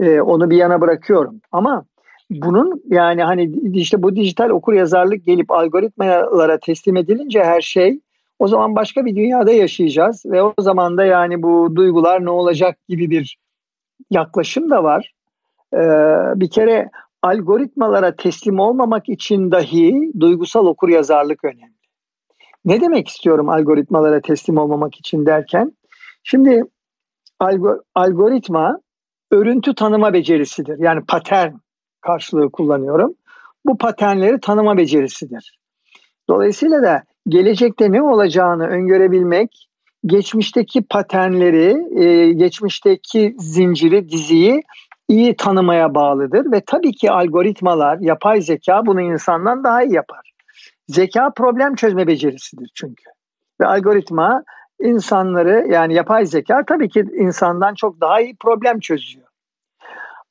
Ee, 0.00 0.20
onu 0.20 0.50
bir 0.50 0.56
yana 0.56 0.80
bırakıyorum. 0.80 1.40
Ama 1.52 1.84
bunun 2.30 2.82
yani 2.88 3.22
hani 3.22 3.50
işte 3.74 4.02
bu 4.02 4.16
dijital 4.16 4.50
okuryazarlık 4.50 5.24
gelip 5.24 5.50
algoritmalara 5.50 6.58
teslim 6.58 6.96
edilince 6.96 7.44
her 7.44 7.60
şey 7.60 8.00
o 8.38 8.48
zaman 8.48 8.76
başka 8.76 9.04
bir 9.06 9.16
dünyada 9.16 9.52
yaşayacağız 9.52 10.26
ve 10.26 10.42
o 10.42 10.54
zaman 10.58 10.96
da 10.96 11.04
yani 11.04 11.42
bu 11.42 11.76
duygular 11.76 12.24
ne 12.24 12.30
olacak 12.30 12.78
gibi 12.88 13.10
bir 13.10 13.38
yaklaşım 14.10 14.70
da 14.70 14.84
var. 14.84 15.12
Ee, 15.74 15.78
bir 16.40 16.50
kere 16.50 16.90
algoritmalara 17.22 18.16
teslim 18.16 18.58
olmamak 18.58 19.08
için 19.08 19.50
dahi 19.50 20.12
duygusal 20.20 20.66
okuryazarlık 20.66 21.44
önemli. 21.44 21.72
Ne 22.64 22.80
demek 22.80 23.08
istiyorum 23.08 23.48
algoritmalara 23.48 24.20
teslim 24.20 24.58
olmamak 24.58 24.94
için 24.94 25.26
derken? 25.26 25.72
Şimdi 26.22 26.64
algoritma 27.94 28.80
örüntü 29.30 29.74
tanıma 29.74 30.12
becerisidir. 30.12 30.78
Yani 30.78 31.04
patern 31.08 31.52
karşılığı 32.00 32.50
kullanıyorum. 32.50 33.14
Bu 33.66 33.78
paternleri 33.78 34.40
tanıma 34.40 34.76
becerisidir. 34.76 35.58
Dolayısıyla 36.28 36.82
da 36.82 37.02
gelecekte 37.28 37.92
ne 37.92 38.02
olacağını 38.02 38.66
öngörebilmek, 38.66 39.68
geçmişteki 40.06 40.82
paternleri, 40.82 42.00
e, 42.04 42.32
geçmişteki 42.32 43.34
zinciri, 43.38 44.08
diziyi 44.08 44.62
iyi 45.12 45.36
tanımaya 45.36 45.94
bağlıdır 45.94 46.52
ve 46.52 46.62
tabii 46.66 46.92
ki 46.92 47.10
algoritmalar, 47.10 47.98
yapay 47.98 48.40
zeka 48.40 48.86
bunu 48.86 49.00
insandan 49.00 49.64
daha 49.64 49.82
iyi 49.82 49.94
yapar. 49.94 50.32
Zeka 50.88 51.30
problem 51.30 51.74
çözme 51.74 52.06
becerisidir 52.06 52.70
çünkü. 52.74 53.04
Ve 53.60 53.66
algoritma 53.66 54.44
insanları 54.80 55.66
yani 55.70 55.94
yapay 55.94 56.26
zeka 56.26 56.64
tabii 56.66 56.88
ki 56.88 57.04
insandan 57.18 57.74
çok 57.74 58.00
daha 58.00 58.20
iyi 58.20 58.36
problem 58.36 58.80
çözüyor. 58.80 59.26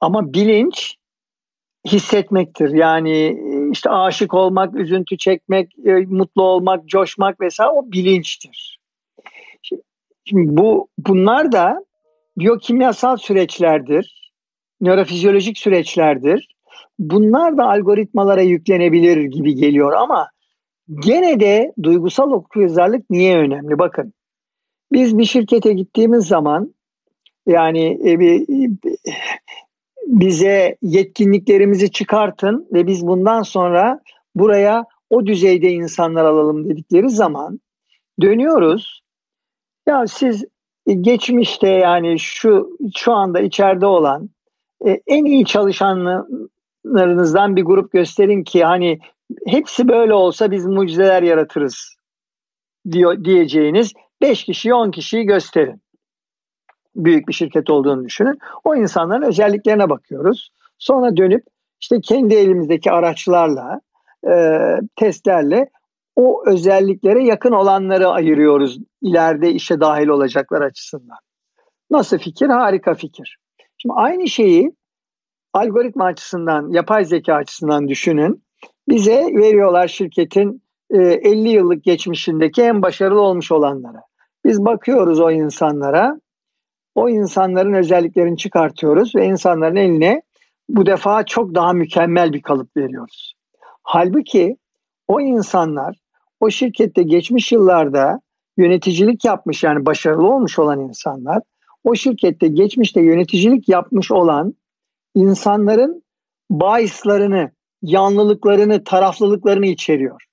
Ama 0.02 0.34
bilinç 0.34 0.96
hissetmektir. 1.88 2.70
Yani 2.70 3.38
işte 3.72 3.89
aşık 3.89 4.34
olmak, 4.34 4.76
üzüntü 4.76 5.17
çekmek, 5.17 5.72
e, 5.86 5.91
mutlu 5.91 6.44
olmak, 6.44 6.86
coşmak 6.86 7.41
vesaire 7.41 7.72
o 7.72 7.91
bilinçtir. 7.91 8.80
Şimdi 10.26 10.58
bu 10.58 10.88
bunlar 10.98 11.52
da 11.52 11.86
biyokimyasal 12.38 13.17
süreçlerdir 13.17 14.21
nörofizyolojik 14.82 15.58
süreçlerdir. 15.58 16.48
Bunlar 17.00 17.58
da 17.58 17.70
algoritmalara 17.70 18.41
yüklenebilir 18.41 19.17
gibi 19.24 19.56
geliyor 19.56 19.94
ama 19.94 20.30
gene 21.00 21.39
de 21.39 21.74
duygusal 21.84 22.32
okuryazarlık 22.32 23.10
niye 23.10 23.38
önemli? 23.38 23.80
Bakın 23.80 24.13
biz 24.91 25.17
bir 25.17 25.26
şirkete 25.26 25.74
gittiğimiz 25.74 26.28
zaman 26.28 26.74
yani 27.48 28.00
e, 28.06 28.20
bir, 28.20 28.46
bize 30.08 30.78
yetkinliklerimizi 30.82 31.91
çıkartın 31.91 32.67
ve 32.74 32.88
biz 32.88 33.08
bundan 33.08 33.41
sonra 33.41 34.00
buraya 34.36 34.86
o 35.10 35.26
düzeyde 35.26 35.70
insanlar 35.70 36.26
alalım 36.26 36.70
dedikleri 36.70 37.10
zaman 37.10 37.60
dönüyoruz. 38.22 39.02
Ya 39.88 40.08
siz 40.08 40.46
geçmişte 41.02 41.67
yani 41.67 42.20
şu 42.20 42.78
şu 42.96 43.13
anda 43.13 43.39
içeride 43.39 43.86
olan 43.86 44.30
e, 44.86 45.02
en 45.08 45.26
iyi 45.26 45.46
çalışanlarınızdan 45.46 47.56
bir 47.56 47.63
grup 47.63 47.91
gösterin 47.91 48.44
ki 48.44 48.63
hani 48.63 49.00
hepsi 49.48 49.88
böyle 49.88 50.13
olsa 50.13 50.52
biz 50.52 50.65
mucizeler 50.65 51.24
yaratırız 51.24 51.96
diyor 52.91 53.24
diyeceğiniz 53.24 53.94
5 54.22 54.44
kişiyi 54.44 54.74
10 54.74 54.91
kişiyi 54.91 55.24
gösterin. 55.24 55.82
Büyük 56.96 57.28
bir 57.28 57.34
şirket 57.34 57.70
olduğunu 57.70 58.06
düşünün. 58.06 58.39
O 58.63 58.76
insanların 58.76 59.22
özelliklerine 59.22 59.89
bakıyoruz. 59.89 60.50
Sonra 60.78 61.17
dönüp 61.17 61.44
işte 61.82 62.02
kendi 62.02 62.36
elimizdeki 62.36 62.91
araçlarla, 62.91 63.82
e, 64.28 64.34
testlerle 64.96 65.70
o 66.15 66.44
özelliklere 66.46 67.24
yakın 67.24 67.52
olanları 67.52 68.08
ayırıyoruz 68.08 68.80
ileride 69.02 69.52
işe 69.52 69.80
dahil 69.80 70.08
olacaklar 70.08 70.62
açısından. 70.62 71.17
Nasıl 71.91 72.17
fikir? 72.17 72.48
Harika 72.48 72.94
fikir. 72.94 73.38
Şimdi 73.82 73.94
aynı 73.98 74.28
şeyi 74.28 74.72
algoritma 75.54 76.06
açısından, 76.06 76.70
yapay 76.72 77.06
zeka 77.06 77.34
açısından 77.34 77.88
düşünün. 77.88 78.44
Bize 78.89 79.15
veriyorlar 79.15 79.88
şirketin 79.88 80.63
50 80.91 81.48
e, 81.48 81.52
yıllık 81.52 81.84
geçmişindeki 81.84 82.62
en 82.62 82.82
başarılı 82.82 83.22
olmuş 83.22 83.52
olanlara. 83.52 84.02
Biz 84.46 84.65
bakıyoruz 84.65 85.20
o 85.20 85.32
insanlara. 85.32 86.20
O 86.96 87.10
insanların 87.10 87.74
özelliklerini 87.74 88.38
çıkartıyoruz 88.38 89.15
ve 89.15 89.26
insanların 89.26 89.76
eline 89.76 90.22
bu 90.70 90.86
defa 90.86 91.26
çok 91.26 91.56
daha 91.56 91.74
mükemmel 91.74 92.34
bir 92.34 92.41
kalıp 92.41 92.78
veriyoruz. 92.78 93.34
Halbuki 93.84 94.58
o 95.08 95.22
insanlar 95.22 95.98
o 96.39 96.50
şirkette 96.50 97.04
geçmiş 97.04 97.52
yıllarda 97.52 98.22
yöneticilik 98.58 99.26
yapmış 99.26 99.63
yani 99.63 99.86
başarılı 99.86 100.34
olmuş 100.34 100.60
olan 100.60 100.80
insanlar 100.80 101.41
o 101.84 101.96
şirkette 101.96 102.48
geçmişte 102.48 103.02
yöneticilik 103.02 103.70
yapmış 103.70 104.12
olan 104.12 104.54
insanların 105.15 106.04
bahislarını, 106.50 107.52
yanlılıklarını, 107.82 108.84
taraflılıklarını 108.84 109.65
içeriyor. 109.65 110.24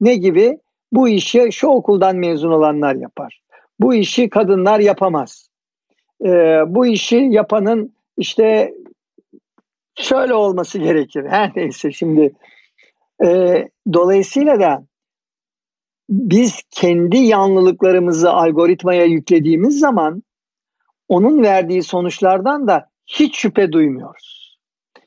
Ne 0.00 0.14
gibi? 0.14 0.58
Bu 0.92 1.08
işi 1.08 1.52
şu 1.52 1.66
okuldan 1.66 2.16
mezun 2.16 2.50
olanlar 2.50 2.94
yapar. 2.94 3.40
Bu 3.80 3.94
işi 3.94 4.30
kadınlar 4.30 4.80
yapamaz. 4.80 5.48
Ee, 6.24 6.60
bu 6.66 6.86
işi 6.86 7.16
yapanın 7.16 7.94
işte 8.16 8.74
şöyle 9.94 10.34
olması 10.34 10.78
gerekir. 10.78 11.24
Her 11.28 11.52
neyse 11.56 11.92
şimdi 11.92 12.32
e, 13.24 13.28
dolayısıyla 13.92 14.60
da 14.60 14.86
biz 16.10 16.62
kendi 16.70 17.16
yanlılıklarımızı 17.16 18.32
algoritmaya 18.32 19.04
yüklediğimiz 19.04 19.78
zaman 19.78 20.22
onun 21.08 21.42
verdiği 21.42 21.82
sonuçlardan 21.82 22.66
da 22.66 22.88
hiç 23.06 23.36
şüphe 23.36 23.72
duymuyoruz. 23.72 24.58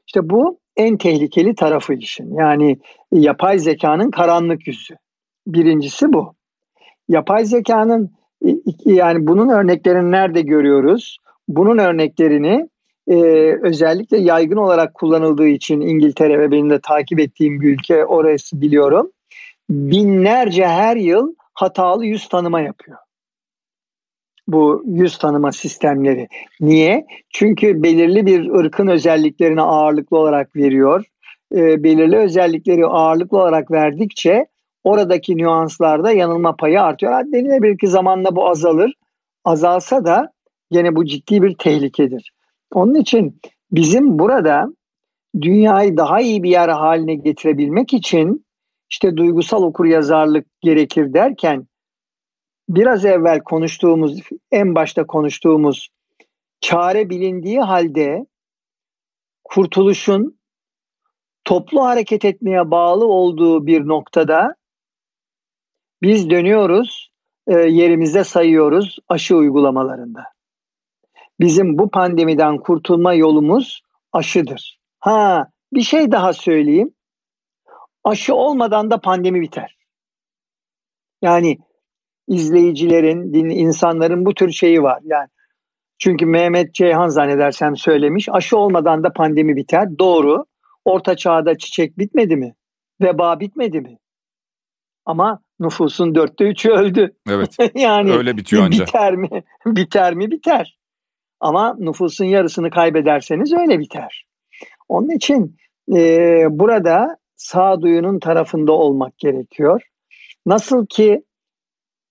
İşte 0.07 0.29
bu 0.29 0.59
en 0.77 0.97
tehlikeli 0.97 1.55
tarafı 1.55 1.93
işin. 1.93 2.35
Yani 2.35 2.79
yapay 3.11 3.59
zekanın 3.59 4.11
karanlık 4.11 4.67
yüzü. 4.67 4.95
Birincisi 5.47 6.13
bu. 6.13 6.33
Yapay 7.09 7.45
zekanın 7.45 8.11
yani 8.85 9.27
bunun 9.27 9.49
örneklerini 9.49 10.11
nerede 10.11 10.41
görüyoruz? 10.41 11.17
Bunun 11.47 11.77
örneklerini 11.77 12.69
e, 13.07 13.15
özellikle 13.61 14.17
yaygın 14.17 14.57
olarak 14.57 14.93
kullanıldığı 14.93 15.47
için 15.47 15.81
İngiltere 15.81 16.39
ve 16.39 16.51
benim 16.51 16.69
de 16.69 16.79
takip 16.83 17.19
ettiğim 17.19 17.61
bir 17.61 17.73
ülke 17.73 18.05
orası 18.05 18.61
biliyorum. 18.61 19.11
Binlerce 19.69 20.67
her 20.67 20.97
yıl 20.97 21.35
hatalı 21.53 22.05
yüz 22.05 22.29
tanıma 22.29 22.61
yapıyor 22.61 22.97
bu 24.51 24.83
yüz 24.85 25.17
tanıma 25.17 25.51
sistemleri. 25.51 26.27
Niye? 26.61 27.05
Çünkü 27.29 27.83
belirli 27.83 28.25
bir 28.25 28.49
ırkın 28.49 28.87
özelliklerini 28.87 29.61
ağırlıklı 29.61 30.17
olarak 30.17 30.55
veriyor. 30.55 31.05
e, 31.55 31.83
belirli 31.83 32.17
özellikleri 32.17 32.85
ağırlıklı 32.85 33.37
olarak 33.37 33.71
verdikçe 33.71 34.45
oradaki 34.83 35.37
nüanslarda 35.37 36.11
yanılma 36.11 36.55
payı 36.55 36.81
artıyor. 36.81 37.11
Denilebilir 37.11 37.77
ki 37.77 37.87
zamanla 37.87 38.35
bu 38.35 38.47
azalır. 38.49 38.93
Azalsa 39.45 40.05
da 40.05 40.31
gene 40.71 40.95
bu 40.95 41.05
ciddi 41.05 41.41
bir 41.41 41.55
tehlikedir. 41.57 42.31
Onun 42.73 42.95
için 42.95 43.39
bizim 43.71 44.19
burada 44.19 44.73
dünyayı 45.41 45.97
daha 45.97 46.21
iyi 46.21 46.43
bir 46.43 46.49
yer 46.49 46.69
haline 46.69 47.15
getirebilmek 47.15 47.93
için 47.93 48.45
işte 48.89 49.17
duygusal 49.17 49.63
okur 49.63 49.85
yazarlık 49.85 50.45
gerekir 50.61 51.13
derken 51.13 51.67
biraz 52.69 53.05
evvel 53.05 53.43
konuştuğumuz 53.43 54.19
en 54.51 54.75
başta 54.75 55.07
konuştuğumuz 55.07 55.89
çare 56.61 57.09
bilindiği 57.09 57.59
halde 57.59 58.25
kurtuluşun 59.43 60.39
toplu 61.43 61.83
hareket 61.83 62.25
etmeye 62.25 62.71
bağlı 62.71 63.05
olduğu 63.05 63.67
bir 63.67 63.87
noktada 63.87 64.55
biz 66.01 66.29
dönüyoruz, 66.29 67.11
e, 67.47 67.53
yerimizde 67.53 68.23
sayıyoruz 68.23 68.97
aşı 69.07 69.35
uygulamalarında. 69.35 70.23
Bizim 71.39 71.77
bu 71.77 71.89
pandemiden 71.89 72.57
kurtulma 72.57 73.13
yolumuz 73.13 73.81
aşıdır. 74.13 74.79
Ha, 74.99 75.47
bir 75.73 75.81
şey 75.81 76.11
daha 76.11 76.33
söyleyeyim. 76.33 76.93
Aşı 78.03 78.35
olmadan 78.35 78.91
da 78.91 79.01
pandemi 79.01 79.41
biter. 79.41 79.77
Yani 81.21 81.57
izleyicilerin, 82.29 83.33
din, 83.33 83.49
insanların 83.49 84.25
bu 84.25 84.33
tür 84.33 84.51
şeyi 84.51 84.83
var. 84.83 84.99
Yani 85.03 85.27
çünkü 85.99 86.25
Mehmet 86.25 86.73
Ceyhan 86.73 87.07
zannedersem 87.07 87.75
söylemiş. 87.75 88.29
Aşı 88.31 88.57
olmadan 88.57 89.03
da 89.03 89.13
pandemi 89.13 89.55
biter. 89.55 89.99
Doğru. 89.99 90.45
Orta 90.85 91.15
çağda 91.15 91.57
çiçek 91.57 91.97
bitmedi 91.97 92.35
mi? 92.35 92.55
Veba 93.01 93.39
bitmedi 93.39 93.81
mi? 93.81 93.97
Ama 95.05 95.39
nüfusun 95.59 96.15
dörtte 96.15 96.43
üçü 96.43 96.69
öldü. 96.69 97.15
Evet. 97.29 97.55
yani 97.75 98.11
öyle 98.11 98.37
bitiyor 98.37 98.63
ancak. 98.65 98.87
Biter 98.87 99.15
mi? 99.15 99.29
biter 99.65 100.13
mi? 100.13 100.31
Biter. 100.31 100.77
Ama 101.39 101.75
nüfusun 101.79 102.25
yarısını 102.25 102.69
kaybederseniz 102.69 103.53
öyle 103.53 103.79
biter. 103.79 104.25
Onun 104.89 105.09
için 105.09 105.57
e, 105.95 105.99
burada 106.49 107.17
sağduyunun 107.35 108.19
tarafında 108.19 108.71
olmak 108.71 109.17
gerekiyor. 109.17 109.81
Nasıl 110.45 110.85
ki 110.85 111.23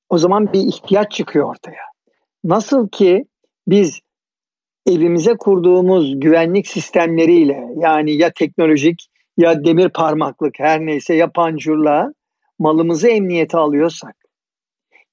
o 0.08 0.18
zaman 0.18 0.52
bir 0.52 0.60
ihtiyaç 0.60 1.12
çıkıyor 1.12 1.50
ortaya. 1.50 1.82
Nasıl 2.44 2.88
ki 2.88 3.24
biz 3.68 4.00
evimize 4.86 5.34
kurduğumuz 5.34 6.20
güvenlik 6.20 6.66
sistemleriyle 6.66 7.68
yani 7.76 8.16
ya 8.16 8.32
teknolojik 8.32 9.08
ya 9.36 9.64
demir 9.64 9.88
parmaklık 9.88 10.58
her 10.58 10.80
neyse 10.80 11.14
ya 11.14 11.30
pancurla 11.30 12.12
malımızı 12.58 13.08
emniyete 13.08 13.58
alıyorsak 13.58 14.16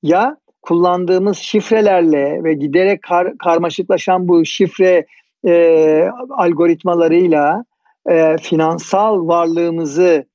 ya 0.03 0.37
kullandığımız 0.61 1.37
şifrelerle 1.37 2.43
ve 2.43 2.53
giderek 2.53 3.01
kar, 3.01 3.37
karmaşıklaşan 3.37 4.27
bu 4.27 4.45
şifre 4.45 5.05
e, 5.47 6.09
algoritmalarıyla 6.29 7.65
e, 8.09 8.37
finansal 8.37 9.27
varlığımızı 9.27 10.25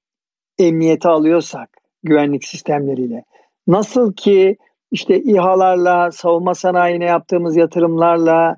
emniyete 0.58 1.08
alıyorsak 1.08 1.70
güvenlik 2.02 2.44
sistemleriyle 2.44 3.24
nasıl 3.66 4.12
ki 4.12 4.56
işte 4.92 5.20
İHA'larla 5.22 6.12
savunma 6.12 6.54
sanayine 6.54 7.04
yaptığımız 7.04 7.56
yatırımlarla 7.56 8.56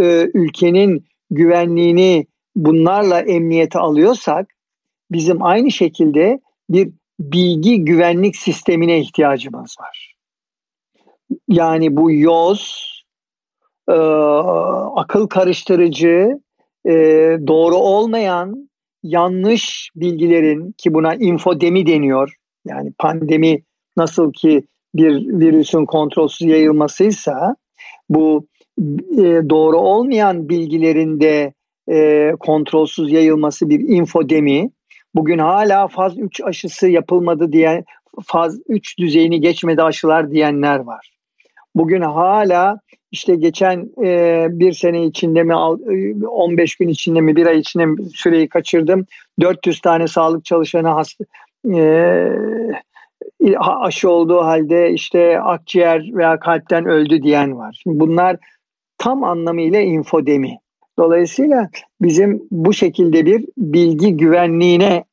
e, 0.00 0.30
ülkenin 0.34 1.04
güvenliğini 1.30 2.26
bunlarla 2.56 3.20
emniyete 3.20 3.78
alıyorsak 3.78 4.54
bizim 5.10 5.42
aynı 5.42 5.70
şekilde 5.70 6.40
bir 6.70 6.90
bilgi 7.20 7.84
güvenlik 7.84 8.36
sistemine 8.36 9.00
ihtiyacımız 9.00 9.76
var. 9.80 10.14
Yani 11.48 11.96
bu 11.96 12.12
yoz, 12.12 12.92
e, 13.88 13.92
akıl 14.96 15.26
karıştırıcı, 15.26 16.40
e, 16.86 16.92
doğru 17.46 17.74
olmayan 17.74 18.70
yanlış 19.02 19.90
bilgilerin 19.96 20.72
ki 20.78 20.94
buna 20.94 21.14
infodemi 21.14 21.86
deniyor. 21.86 22.34
Yani 22.66 22.92
pandemi 22.98 23.62
nasıl 23.96 24.32
ki 24.32 24.62
bir 24.94 25.40
virüsün 25.40 25.84
kontrolsüz 25.84 26.48
yayılmasıysa 26.48 27.56
bu 28.08 28.46
e, 29.18 29.22
doğru 29.50 29.76
olmayan 29.76 30.48
bilgilerin 30.48 31.20
de 31.20 31.52
e, 31.90 32.30
kontrolsüz 32.40 33.12
yayılması 33.12 33.68
bir 33.70 33.80
infodemi. 33.80 34.70
Bugün 35.14 35.38
hala 35.38 35.88
faz 35.88 36.18
3 36.18 36.40
aşısı 36.40 36.88
yapılmadı 36.88 37.52
diye 37.52 37.84
faz 38.26 38.58
3 38.68 38.98
düzeyini 38.98 39.40
geçmedi 39.40 39.82
aşılar 39.82 40.30
diyenler 40.30 40.78
var. 40.78 41.10
Bugün 41.74 42.02
hala 42.02 42.80
işte 43.12 43.34
geçen 43.34 43.90
e, 44.04 44.46
bir 44.50 44.72
sene 44.72 45.04
içinde 45.04 45.42
mi 45.42 45.54
15 45.54 46.76
gün 46.76 46.88
içinde 46.88 47.20
mi 47.20 47.36
bir 47.36 47.46
ay 47.46 47.58
içinde 47.58 47.86
mi 47.86 47.96
süreyi 48.14 48.48
kaçırdım. 48.48 49.06
400 49.40 49.80
tane 49.80 50.08
sağlık 50.08 50.44
çalışanı 50.44 50.88
hasta 50.88 51.24
e, 51.74 51.80
aşı 53.58 54.10
olduğu 54.10 54.40
halde 54.40 54.92
işte 54.92 55.40
akciğer 55.40 56.02
veya 56.14 56.40
kalpten 56.40 56.86
öldü 56.86 57.22
diyen 57.22 57.58
var. 57.58 57.80
Şimdi 57.82 58.00
bunlar 58.00 58.36
tam 58.98 59.24
anlamıyla 59.24 59.80
infodemi. 59.80 60.58
Dolayısıyla 60.98 61.70
bizim 62.02 62.42
bu 62.50 62.72
şekilde 62.72 63.26
bir 63.26 63.44
bilgi 63.56 64.16
güvenliğine 64.16 65.04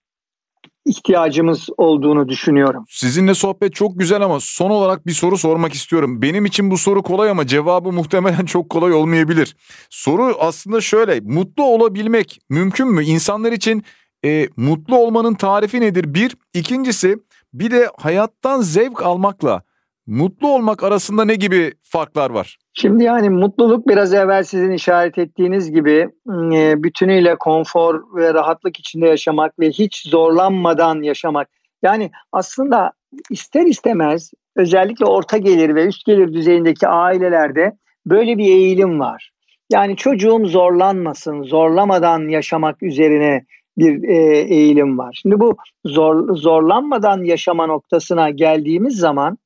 ihtiyacımız 0.86 1.70
olduğunu 1.78 2.30
düşünüyorum. 2.30 2.86
Sizinle 2.90 3.34
sohbet 3.34 3.74
çok 3.76 4.00
güzel 4.00 4.22
ama 4.22 4.40
son 4.40 4.70
olarak 4.70 5.08
bir 5.08 5.12
soru 5.12 5.38
sormak 5.38 5.74
istiyorum. 5.74 6.22
Benim 6.22 6.46
için 6.46 6.72
bu 6.72 6.78
soru 6.78 7.04
kolay 7.04 7.30
ama 7.30 7.48
cevabı 7.48 7.92
muhtemelen 7.92 8.46
çok 8.46 8.70
kolay 8.70 8.94
olmayabilir. 8.94 9.56
Soru 9.90 10.36
aslında 10.40 10.82
şöyle, 10.82 11.20
mutlu 11.20 11.64
olabilmek 11.64 12.40
mümkün 12.50 12.88
mü? 12.88 13.04
İnsanlar 13.04 13.52
için 13.52 13.84
e, 14.26 14.48
mutlu 14.58 14.98
olmanın 14.98 15.34
tarifi 15.34 15.82
nedir? 15.82 16.14
Bir, 16.14 16.38
ikincisi 16.54 17.18
bir 17.60 17.72
de 17.72 17.90
hayattan 17.98 18.62
zevk 18.62 19.06
almakla 19.06 19.62
mutlu 20.08 20.48
olmak 20.54 20.84
arasında 20.84 21.26
ne 21.26 21.36
gibi 21.36 21.74
farklar 21.82 22.30
var? 22.30 22.58
Şimdi 22.74 23.04
yani 23.04 23.30
mutluluk 23.30 23.88
biraz 23.88 24.14
evvel 24.14 24.44
sizin 24.44 24.72
işaret 24.72 25.18
ettiğiniz 25.18 25.72
gibi 25.72 26.10
e, 26.54 26.84
bütünüyle 26.84 27.36
konfor 27.36 28.16
ve 28.16 28.34
rahatlık 28.34 28.80
içinde 28.80 29.08
yaşamak 29.08 29.60
ve 29.60 29.70
hiç 29.70 30.10
zorlanmadan 30.10 31.02
yaşamak. 31.02 31.48
Yani 31.82 32.12
aslında 32.32 32.92
ister 33.30 33.66
istemez 33.66 34.32
özellikle 34.56 35.06
orta 35.06 35.38
gelir 35.38 35.76
ve 35.76 35.86
üst 35.86 36.06
gelir 36.06 36.34
düzeyindeki 36.34 36.88
ailelerde 36.88 37.78
böyle 38.06 38.38
bir 38.38 38.46
eğilim 38.46 39.00
var. 39.00 39.32
Yani 39.72 39.96
çocuğum 39.96 40.46
zorlanmasın, 40.46 41.44
zorlamadan 41.44 42.30
yaşamak 42.30 42.84
üzerine 42.84 43.46
bir 43.78 44.04
e, 44.04 44.38
eğilim 44.40 44.98
var. 44.98 45.20
Şimdi 45.22 45.40
bu 45.40 45.58
zor, 45.86 46.36
zorlanmadan 46.36 47.24
yaşama 47.24 47.68
noktasına 47.68 48.30
geldiğimiz 48.30 48.98
zaman 48.98 49.38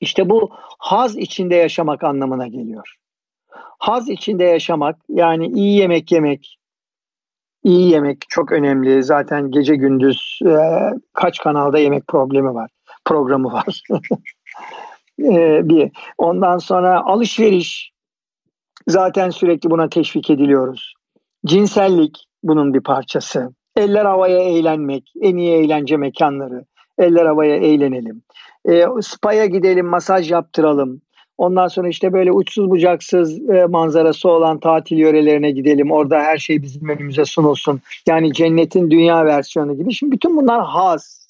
işte 0.00 0.30
bu 0.30 0.50
haz 0.78 1.16
içinde 1.16 1.54
yaşamak 1.54 2.04
anlamına 2.04 2.46
geliyor. 2.46 2.94
Haz 3.78 4.08
içinde 4.08 4.44
yaşamak 4.44 4.96
yani 5.08 5.46
iyi 5.46 5.78
yemek 5.78 6.12
yemek, 6.12 6.58
iyi 7.64 7.90
yemek 7.90 8.24
çok 8.28 8.52
önemli. 8.52 9.02
Zaten 9.02 9.50
gece 9.50 9.76
gündüz 9.76 10.38
e, 10.46 10.56
kaç 11.12 11.38
kanalda 11.38 11.78
yemek 11.78 12.06
problemi 12.06 12.54
var, 12.54 12.70
programı 13.04 13.52
var. 13.52 13.82
e, 15.20 15.68
bir. 15.68 15.90
Ondan 16.18 16.58
sonra 16.58 17.04
alışveriş 17.04 17.92
zaten 18.88 19.30
sürekli 19.30 19.70
buna 19.70 19.88
teşvik 19.88 20.30
ediliyoruz. 20.30 20.94
Cinsellik 21.46 22.25
bunun 22.42 22.74
bir 22.74 22.80
parçası. 22.80 23.50
Eller 23.76 24.04
havaya 24.04 24.38
eğlenmek, 24.38 25.12
en 25.20 25.36
iyi 25.36 25.54
eğlence 25.54 25.96
mekanları. 25.96 26.64
Eller 26.98 27.26
havaya 27.26 27.56
eğlenelim. 27.56 28.22
E, 28.68 28.84
spa'ya 29.02 29.46
gidelim, 29.46 29.86
masaj 29.86 30.30
yaptıralım. 30.30 31.00
Ondan 31.38 31.68
sonra 31.68 31.88
işte 31.88 32.12
böyle 32.12 32.32
uçsuz 32.32 32.70
bucaksız 32.70 33.50
e, 33.50 33.66
manzarası 33.66 34.28
olan 34.28 34.60
tatil 34.60 34.98
yörelerine 34.98 35.50
gidelim. 35.50 35.92
Orada 35.92 36.18
her 36.18 36.38
şey 36.38 36.62
bizim 36.62 36.88
önümüze 36.88 37.24
sunulsun. 37.24 37.80
Yani 38.06 38.32
cennetin 38.32 38.90
dünya 38.90 39.24
versiyonu 39.24 39.76
gibi. 39.76 39.92
Şimdi 39.92 40.12
bütün 40.12 40.36
bunlar 40.36 40.64
haz. 40.64 41.28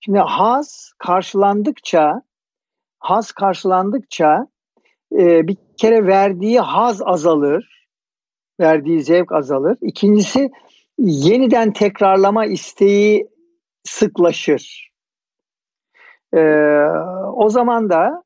Şimdi 0.00 0.18
haz 0.18 0.92
karşılandıkça 0.98 2.22
haz 2.98 3.32
karşılandıkça 3.32 4.46
e, 5.12 5.48
bir 5.48 5.56
kere 5.76 6.06
verdiği 6.06 6.60
haz 6.60 7.02
azalır. 7.02 7.71
Verdiği 8.62 9.02
zevk 9.02 9.32
azalır. 9.32 9.76
İkincisi 9.82 10.50
yeniden 10.98 11.72
tekrarlama 11.72 12.46
isteği 12.46 13.28
sıklaşır. 13.84 14.90
Ee, 16.34 16.38
o 17.34 17.48
zaman 17.48 17.90
da 17.90 18.22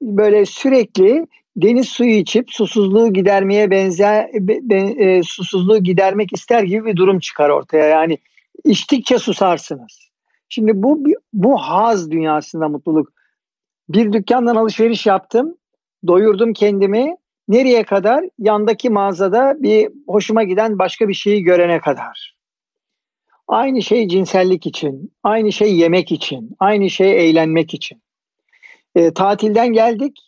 böyle 0.00 0.46
sürekli 0.46 1.26
deniz 1.56 1.88
suyu 1.88 2.10
içip 2.10 2.50
susuzluğu 2.50 3.12
gidermeye 3.12 3.70
benzer 3.70 4.30
be, 4.32 4.76
e, 4.76 5.22
susuzluğu 5.22 5.78
gidermek 5.78 6.32
ister 6.32 6.62
gibi 6.62 6.84
bir 6.84 6.96
durum 6.96 7.18
çıkar 7.18 7.50
ortaya. 7.50 7.86
Yani 7.86 8.18
içtikçe 8.64 9.18
susarsınız. 9.18 10.10
Şimdi 10.48 10.82
bu 10.82 11.04
bu 11.32 11.56
haz 11.58 12.10
dünyasında 12.10 12.68
mutluluk. 12.68 13.12
Bir 13.88 14.12
dükkandan 14.12 14.56
alışveriş 14.56 15.06
yaptım, 15.06 15.56
doyurdum 16.06 16.52
kendimi. 16.52 17.16
Nereye 17.50 17.82
kadar? 17.82 18.24
Yandaki 18.38 18.90
mağazada 18.90 19.54
bir 19.58 19.88
hoşuma 20.06 20.42
giden 20.42 20.78
başka 20.78 21.08
bir 21.08 21.14
şeyi 21.14 21.42
görene 21.42 21.80
kadar. 21.80 22.36
Aynı 23.48 23.82
şey 23.82 24.08
cinsellik 24.08 24.66
için, 24.66 25.12
aynı 25.22 25.52
şey 25.52 25.76
yemek 25.76 26.12
için, 26.12 26.50
aynı 26.58 26.90
şey 26.90 27.30
eğlenmek 27.30 27.74
için. 27.74 28.02
E, 28.94 29.14
tatilden 29.14 29.72
geldik, 29.72 30.18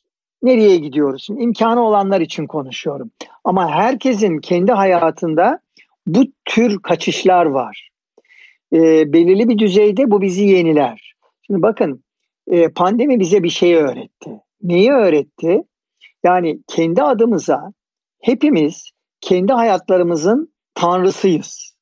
nereye 0.43 0.77
gidiyoruz? 0.77 1.23
Şimdi 1.27 1.43
imkanı 1.43 1.81
olanlar 1.87 2.21
için 2.21 2.47
konuşuyorum. 2.47 3.11
Ama 3.45 3.71
herkesin 3.71 4.39
kendi 4.39 4.73
hayatında 4.73 5.61
bu 6.07 6.25
tür 6.45 6.83
kaçışlar 6.83 7.47
var. 7.47 7.91
E, 8.73 9.13
belirli 9.13 9.49
bir 9.49 9.59
düzeyde 9.59 10.11
bu 10.11 10.21
bizi 10.23 10.45
yeniler. 10.45 11.15
Şimdi 11.47 11.63
bakın 11.63 12.05
e, 12.51 12.69
pandemi 12.69 13.21
bize 13.21 13.43
bir 13.43 13.51
şey 13.51 13.75
öğretti. 13.75 14.31
Neyi 14.63 14.91
öğretti? 14.91 15.65
Yani 16.25 16.63
kendi 16.67 17.03
adımıza 17.03 17.73
hepimiz 18.21 18.91
kendi 19.21 19.53
hayatlarımızın 19.53 20.55
tanrısıyız. 20.75 21.77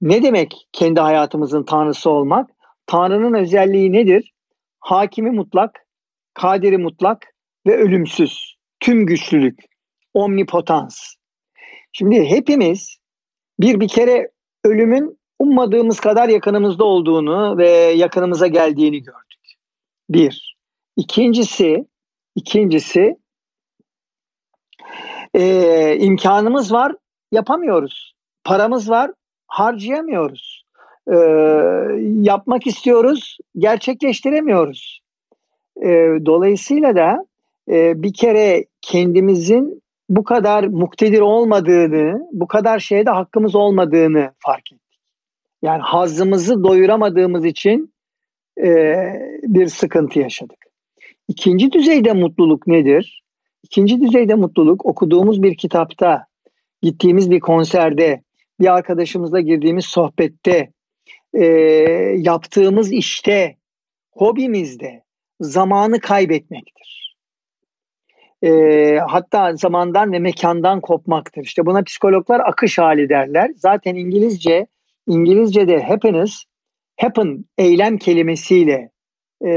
Ne 0.00 0.22
demek 0.22 0.68
kendi 0.72 1.00
hayatımızın 1.00 1.62
tanrısı 1.62 2.10
olmak? 2.10 2.50
Tanrı'nın 2.86 3.34
özelliği 3.34 3.92
nedir? 3.92 4.32
Hakimi 4.80 5.30
mutlak, 5.30 5.86
kaderi 6.34 6.78
mutlak 6.78 7.34
ve 7.66 7.76
ölümsüz. 7.76 8.56
Tüm 8.80 9.06
güçlülük, 9.06 9.58
omnipotans. 10.14 11.14
Şimdi 11.92 12.24
hepimiz 12.24 12.96
bir 13.60 13.80
bir 13.80 13.88
kere 13.88 14.30
ölümün 14.64 15.18
ummadığımız 15.38 16.00
kadar 16.00 16.28
yakınımızda 16.28 16.84
olduğunu 16.84 17.58
ve 17.58 17.68
yakınımıza 17.70 18.46
geldiğini 18.46 19.02
gördük. 19.02 19.54
Bir. 20.10 20.56
İkincisi, 20.96 21.86
ikincisi 22.40 23.16
e, 25.34 25.96
imkanımız 26.00 26.72
var, 26.72 26.92
yapamıyoruz. 27.32 28.14
Paramız 28.44 28.90
var, 28.90 29.10
harcayamıyoruz. 29.46 30.64
E, 31.12 31.16
yapmak 32.20 32.66
istiyoruz, 32.66 33.38
gerçekleştiremiyoruz. 33.58 35.00
E, 35.82 35.88
dolayısıyla 36.26 36.96
da 36.96 37.26
e, 37.70 38.02
bir 38.02 38.12
kere 38.12 38.64
kendimizin 38.82 39.82
bu 40.08 40.24
kadar 40.24 40.64
muktedir 40.64 41.20
olmadığını, 41.20 42.28
bu 42.32 42.46
kadar 42.46 42.78
şeyde 42.78 43.10
hakkımız 43.10 43.54
olmadığını 43.54 44.30
fark 44.38 44.72
ettik. 44.72 45.00
Yani 45.62 45.82
hazımızı 45.82 46.64
doyuramadığımız 46.64 47.44
için 47.44 47.92
e, 48.62 48.94
bir 49.42 49.66
sıkıntı 49.66 50.18
yaşadık. 50.18 50.69
İkinci 51.30 51.72
düzeyde 51.72 52.12
mutluluk 52.12 52.66
nedir? 52.66 53.22
İkinci 53.62 54.00
düzeyde 54.00 54.34
mutluluk 54.34 54.86
okuduğumuz 54.86 55.42
bir 55.42 55.56
kitapta, 55.56 56.26
gittiğimiz 56.82 57.30
bir 57.30 57.40
konserde, 57.40 58.22
bir 58.60 58.74
arkadaşımızla 58.74 59.40
girdiğimiz 59.40 59.84
sohbette, 59.84 60.72
e, 61.34 61.44
yaptığımız 62.16 62.92
işte, 62.92 63.56
hobimizde 64.12 65.02
zamanı 65.40 66.00
kaybetmektir. 66.00 67.16
E, 68.42 68.50
hatta 69.08 69.56
zamandan 69.56 70.12
ve 70.12 70.18
mekandan 70.18 70.80
kopmaktır. 70.80 71.42
İşte 71.42 71.66
buna 71.66 71.82
psikologlar 71.82 72.40
akış 72.40 72.78
hali 72.78 73.08
derler. 73.08 73.50
Zaten 73.56 73.94
İngilizce 73.94 74.66
İngilizce'de 75.06 75.82
happiness, 75.82 76.44
happen 77.00 77.44
eylem 77.58 77.98
kelimesiyle 77.98 78.90
e, 79.44 79.50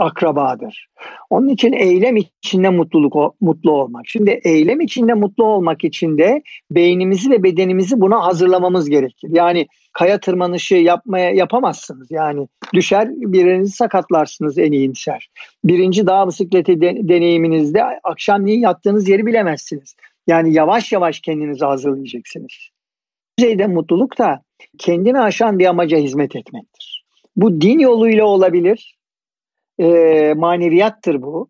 akrabadır. 0.00 0.88
Onun 1.30 1.48
için 1.48 1.72
eylem 1.72 2.16
içinde 2.16 2.68
mutluluk 2.68 3.34
mutlu 3.40 3.72
olmak. 3.72 4.02
Şimdi 4.06 4.40
eylem 4.44 4.80
içinde 4.80 5.14
mutlu 5.14 5.44
olmak 5.44 5.84
için 5.84 6.18
de 6.18 6.42
beynimizi 6.70 7.30
ve 7.30 7.42
bedenimizi 7.42 8.00
buna 8.00 8.24
hazırlamamız 8.24 8.90
gerekir. 8.90 9.30
Yani 9.32 9.66
kaya 9.92 10.20
tırmanışı 10.20 10.74
yapmaya 10.74 11.30
yapamazsınız. 11.30 12.10
Yani 12.10 12.48
düşer 12.74 13.08
birinizi 13.08 13.72
sakatlarsınız 13.72 14.58
en 14.58 14.72
iyimser. 14.72 15.30
Birinci 15.64 16.06
dağ 16.06 16.28
bisikleti 16.28 16.80
de, 16.80 16.96
deneyiminizde 17.08 17.84
akşamleyin 18.04 18.60
yattığınız 18.60 19.08
yeri 19.08 19.26
bilemezsiniz. 19.26 19.94
Yani 20.26 20.52
yavaş 20.52 20.92
yavaş 20.92 21.20
kendinizi 21.20 21.64
hazırlayacaksınız. 21.64 22.70
Düzeyde 23.38 23.66
mutluluk 23.66 24.18
da 24.18 24.42
kendini 24.78 25.20
aşan 25.20 25.58
bir 25.58 25.66
amaca 25.66 25.98
hizmet 25.98 26.36
etmektir. 26.36 27.04
Bu 27.36 27.60
din 27.60 27.78
yoluyla 27.78 28.24
olabilir, 28.24 28.99
e, 29.80 30.34
maneviyattır 30.34 31.22
bu. 31.22 31.48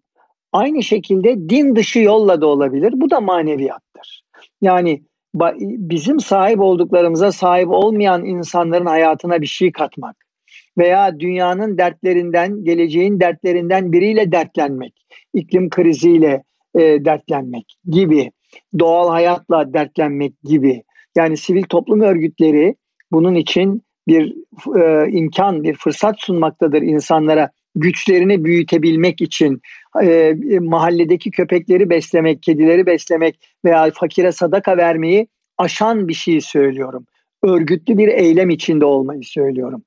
Aynı 0.53 0.83
şekilde 0.83 1.49
din 1.49 1.77
dışı 1.77 1.99
yolla 1.99 2.41
da 2.41 2.47
olabilir. 2.47 2.93
Bu 2.97 3.11
da 3.11 3.21
maneviyattır. 3.21 4.23
Yani 4.61 5.03
bizim 5.61 6.21
sahip 6.21 6.61
olduklarımıza 6.61 7.33
sahip 7.33 7.69
olmayan 7.69 8.25
insanların 8.25 8.87
hayatına 8.87 9.41
bir 9.41 9.47
şey 9.47 9.73
katmak 9.73 10.17
veya 10.79 11.21
dünyanın 11.21 11.79
dertlerinden, 11.79 12.65
geleceğin 12.65 13.21
dertlerinden 13.21 13.93
biriyle 13.93 14.33
dertlenmek, 14.33 15.07
iklim 15.35 15.71
kriziyle 15.71 16.43
e, 16.75 16.81
dertlenmek 16.81 17.77
gibi, 17.87 18.31
doğal 18.79 19.09
hayatla 19.11 19.75
dertlenmek 19.75 20.43
gibi. 20.45 20.83
Yani 21.17 21.37
sivil 21.37 21.63
toplum 21.63 22.01
örgütleri 22.01 22.75
bunun 23.13 23.35
için 23.35 23.83
bir 24.09 24.35
e, 24.81 25.11
imkan, 25.11 25.63
bir 25.63 25.75
fırsat 25.75 26.21
sunmaktadır 26.21 26.83
insanlara 26.83 27.51
güçlerini 27.75 28.45
büyütebilmek 28.45 29.21
için 29.21 29.61
e, 30.03 30.35
mahalledeki 30.61 31.31
köpekleri 31.31 31.91
beslemek, 31.91 32.43
kedileri 32.43 32.87
beslemek 32.87 33.39
veya 33.65 33.91
fakire 33.95 34.33
sadaka 34.33 34.77
vermeyi 34.77 35.27
aşan 35.59 36.09
bir 36.09 36.15
şey 36.15 36.41
söylüyorum. 36.41 37.07
Örgütlü 37.43 37.99
bir 37.99 38.09
eylem 38.09 38.51
içinde 38.51 38.85
olmayı 38.85 39.23
söylüyorum. 39.25 39.83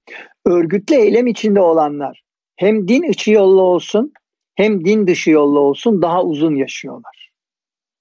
Örgütlü 0.45 0.95
eylem 0.95 1.27
içinde 1.27 1.59
olanlar 1.59 2.23
hem 2.55 2.87
din 2.87 3.03
içi 3.03 3.31
yollu 3.31 3.61
olsun 3.61 4.13
hem 4.55 4.85
din 4.85 5.07
dışı 5.07 5.31
yollu 5.31 5.59
olsun 5.59 6.01
daha 6.01 6.23
uzun 6.23 6.55
yaşıyorlar. 6.55 7.29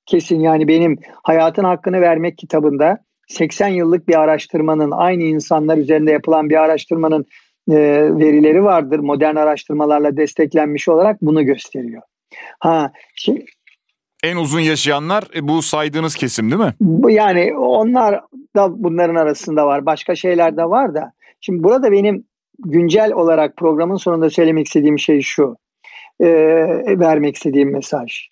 Kesin 0.07 0.41
yani 0.41 0.69
benim 0.69 0.99
Hayatın 1.23 1.65
Hakkını 1.65 2.01
Vermek 2.01 2.39
kitabında 2.39 2.99
80 3.29 3.69
yıllık 3.69 4.09
bir 4.09 4.21
araştırmanın 4.21 4.91
aynı 4.91 5.23
insanlar 5.23 5.77
üzerinde 5.77 6.11
yapılan 6.11 6.51
bir 6.51 6.63
araştırmanın 6.63 7.27
e, 7.71 7.77
verileri 8.19 8.65
vardır. 8.65 8.99
Modern 8.99 9.37
araştırmalarla 9.37 10.17
desteklenmiş 10.17 10.89
olarak 10.89 11.23
bunu 11.23 11.45
gösteriyor. 11.45 12.03
Ha, 12.59 12.93
şimdi 13.15 13.45
en 14.23 14.37
uzun 14.37 14.61
yaşayanlar 14.61 15.25
e, 15.35 15.49
bu 15.49 15.63
saydığınız 15.63 16.15
kesim 16.15 16.51
değil 16.51 16.63
mi? 16.63 16.75
Bu 16.81 17.11
yani 17.11 17.57
onlar 17.57 18.21
da 18.57 18.83
bunların 18.83 19.15
arasında 19.15 19.67
var. 19.67 19.87
Başka 19.87 20.15
şeyler 20.15 20.57
de 20.57 20.65
var 20.65 20.95
da. 20.95 21.13
Şimdi 21.41 21.63
burada 21.63 21.93
benim 21.93 22.25
güncel 22.59 23.13
olarak 23.13 23.57
programın 23.57 23.97
sonunda 23.97 24.31
söylemek 24.31 24.67
istediğim 24.67 24.99
şey 24.99 25.21
şu. 25.21 25.57
E, 26.21 26.29
vermek 26.99 27.37
istediğim 27.37 27.73
mesaj. 27.73 28.29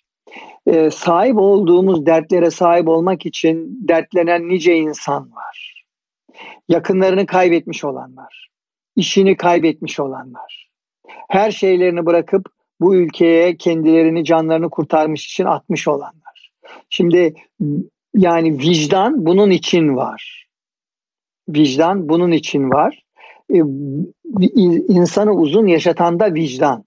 E, 0.67 0.91
sahip 0.91 1.37
olduğumuz 1.37 2.05
dertlere 2.05 2.51
sahip 2.51 2.87
olmak 2.87 3.25
için 3.25 3.79
dertlenen 3.87 4.49
nice 4.49 4.75
insan 4.75 5.31
var. 5.31 5.85
Yakınlarını 6.69 7.25
kaybetmiş 7.25 7.83
olanlar 7.83 8.50
işini 8.95 9.37
kaybetmiş 9.37 9.99
olanlar. 9.99 10.69
Her 11.29 11.51
şeylerini 11.51 12.05
bırakıp 12.05 12.45
bu 12.79 12.95
ülkeye 12.95 13.57
kendilerini 13.57 14.25
canlarını 14.25 14.69
kurtarmış 14.69 15.25
için 15.25 15.45
atmış 15.45 15.87
olanlar. 15.87 16.51
Şimdi 16.89 17.33
yani 18.15 18.59
vicdan 18.59 19.25
bunun 19.25 19.49
için 19.49 19.95
var. 19.95 20.47
Vicdan 21.49 22.09
bunun 22.09 22.31
için 22.31 22.69
var. 22.69 23.03
Ee, 23.53 23.61
insanı 24.87 25.31
uzun 25.31 25.67
yaşatan 25.67 26.19
da 26.19 26.33
vicdan. 26.33 26.85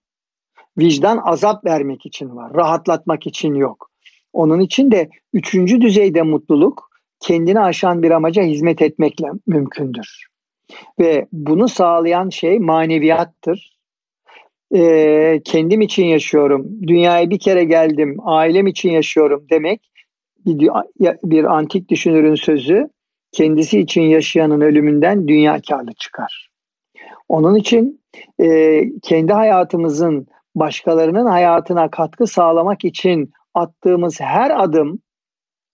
Vicdan 0.79 1.21
azap 1.25 1.65
vermek 1.65 2.07
için 2.07 2.37
var. 2.37 2.55
Rahatlatmak 2.55 3.27
için 3.27 3.55
yok. 3.55 3.91
Onun 4.33 4.61
için 4.61 4.91
de 4.91 5.09
üçüncü 5.33 5.81
düzeyde 5.81 6.23
mutluluk 6.23 6.91
kendini 7.21 7.61
aşan 7.61 8.03
bir 8.03 8.11
amaca 8.11 8.43
hizmet 8.43 8.83
etmekle 8.83 9.29
mümkündür. 9.47 10.27
Ve 11.01 11.27
bunu 11.33 11.69
sağlayan 11.69 12.29
şey 12.29 12.59
maneviyattır. 12.59 13.75
Ee, 14.75 15.41
kendim 15.45 15.81
için 15.81 16.05
yaşıyorum, 16.05 16.67
dünyaya 16.87 17.31
bir 17.31 17.39
kere 17.39 17.65
geldim, 17.65 18.17
ailem 18.23 18.67
için 18.67 18.91
yaşıyorum 18.91 19.47
demek 19.51 19.91
bir, 20.47 20.71
bir 21.25 21.45
antik 21.45 21.89
düşünürün 21.89 22.35
sözü 22.35 22.89
kendisi 23.33 23.81
için 23.81 24.03
yaşayanın 24.03 24.61
ölümünden 24.61 25.29
dünya 25.29 25.61
karlı 25.69 25.93
çıkar. 25.93 26.51
Onun 27.29 27.55
için 27.55 28.01
e, 28.41 28.81
kendi 29.03 29.33
hayatımızın 29.33 30.27
başkalarının 30.55 31.27
hayatına 31.27 31.91
katkı 31.91 32.27
sağlamak 32.27 32.85
için 32.85 33.33
attığımız 33.55 34.21
her 34.21 34.62
adım 34.62 34.99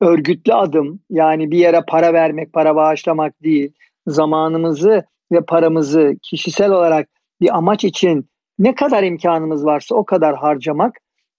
örgütlü 0.01 0.55
adım 0.55 1.01
yani 1.11 1.51
bir 1.51 1.59
yere 1.59 1.81
para 1.89 2.13
vermek, 2.13 2.53
para 2.53 2.77
bağışlamak 2.77 3.43
değil, 3.43 3.73
zamanımızı 4.11 5.05
ve 5.33 5.41
paramızı 5.41 6.15
kişisel 6.23 6.71
olarak 6.71 7.09
bir 7.41 7.57
amaç 7.57 7.85
için 7.85 8.31
ne 8.59 8.75
kadar 8.75 9.03
imkanımız 9.03 9.65
varsa 9.65 9.95
o 9.95 10.05
kadar 10.05 10.37
harcamak 10.37 10.97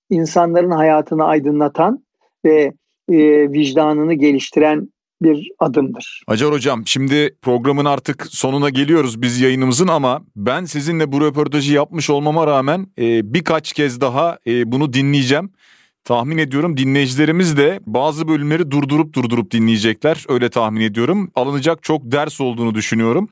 insanların 0.10 0.72
hayatını 0.72 1.26
aydınlatan 1.26 2.06
ve 2.46 2.74
e, 3.10 3.52
vicdanını 3.52 4.14
geliştiren 4.14 4.90
bir 5.22 5.52
adımdır. 5.60 6.24
Acar 6.28 6.52
Hocam 6.52 6.84
şimdi 6.86 7.36
programın 7.42 7.86
artık 7.86 8.28
sonuna 8.28 8.70
geliyoruz 8.70 9.22
biz 9.22 9.42
yayınımızın 9.42 9.88
ama 9.88 10.22
ben 10.36 10.66
sizinle 10.66 11.12
bu 11.12 11.22
röportajı 11.22 11.74
yapmış 11.74 12.10
olmama 12.10 12.48
rağmen 12.48 12.88
e, 13.00 13.34
birkaç 13.34 13.74
kez 13.74 14.02
daha 14.02 14.38
e, 14.48 14.72
bunu 14.72 14.94
dinleyeceğim. 14.94 15.52
Tahmin 16.04 16.38
ediyorum 16.38 16.78
dinleyicilerimiz 16.78 17.58
de 17.58 17.80
bazı 17.86 18.28
bölümleri 18.28 18.72
durdurup 18.72 19.14
durdurup 19.14 19.52
dinleyecekler. 19.52 20.26
Öyle 20.30 20.50
tahmin 20.50 20.82
ediyorum. 20.82 21.32
Alınacak 21.36 21.84
çok 21.84 22.12
ders 22.12 22.42
olduğunu 22.42 22.76
düşünüyorum. 22.76 23.30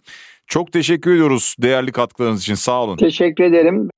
Çok 0.48 0.72
teşekkür 0.72 1.12
ediyoruz 1.14 1.56
değerli 1.60 1.92
katkılarınız 1.92 2.42
için. 2.42 2.56
Sağ 2.56 2.84
olun. 2.84 2.98
Teşekkür 2.98 3.44
ederim. 3.44 3.90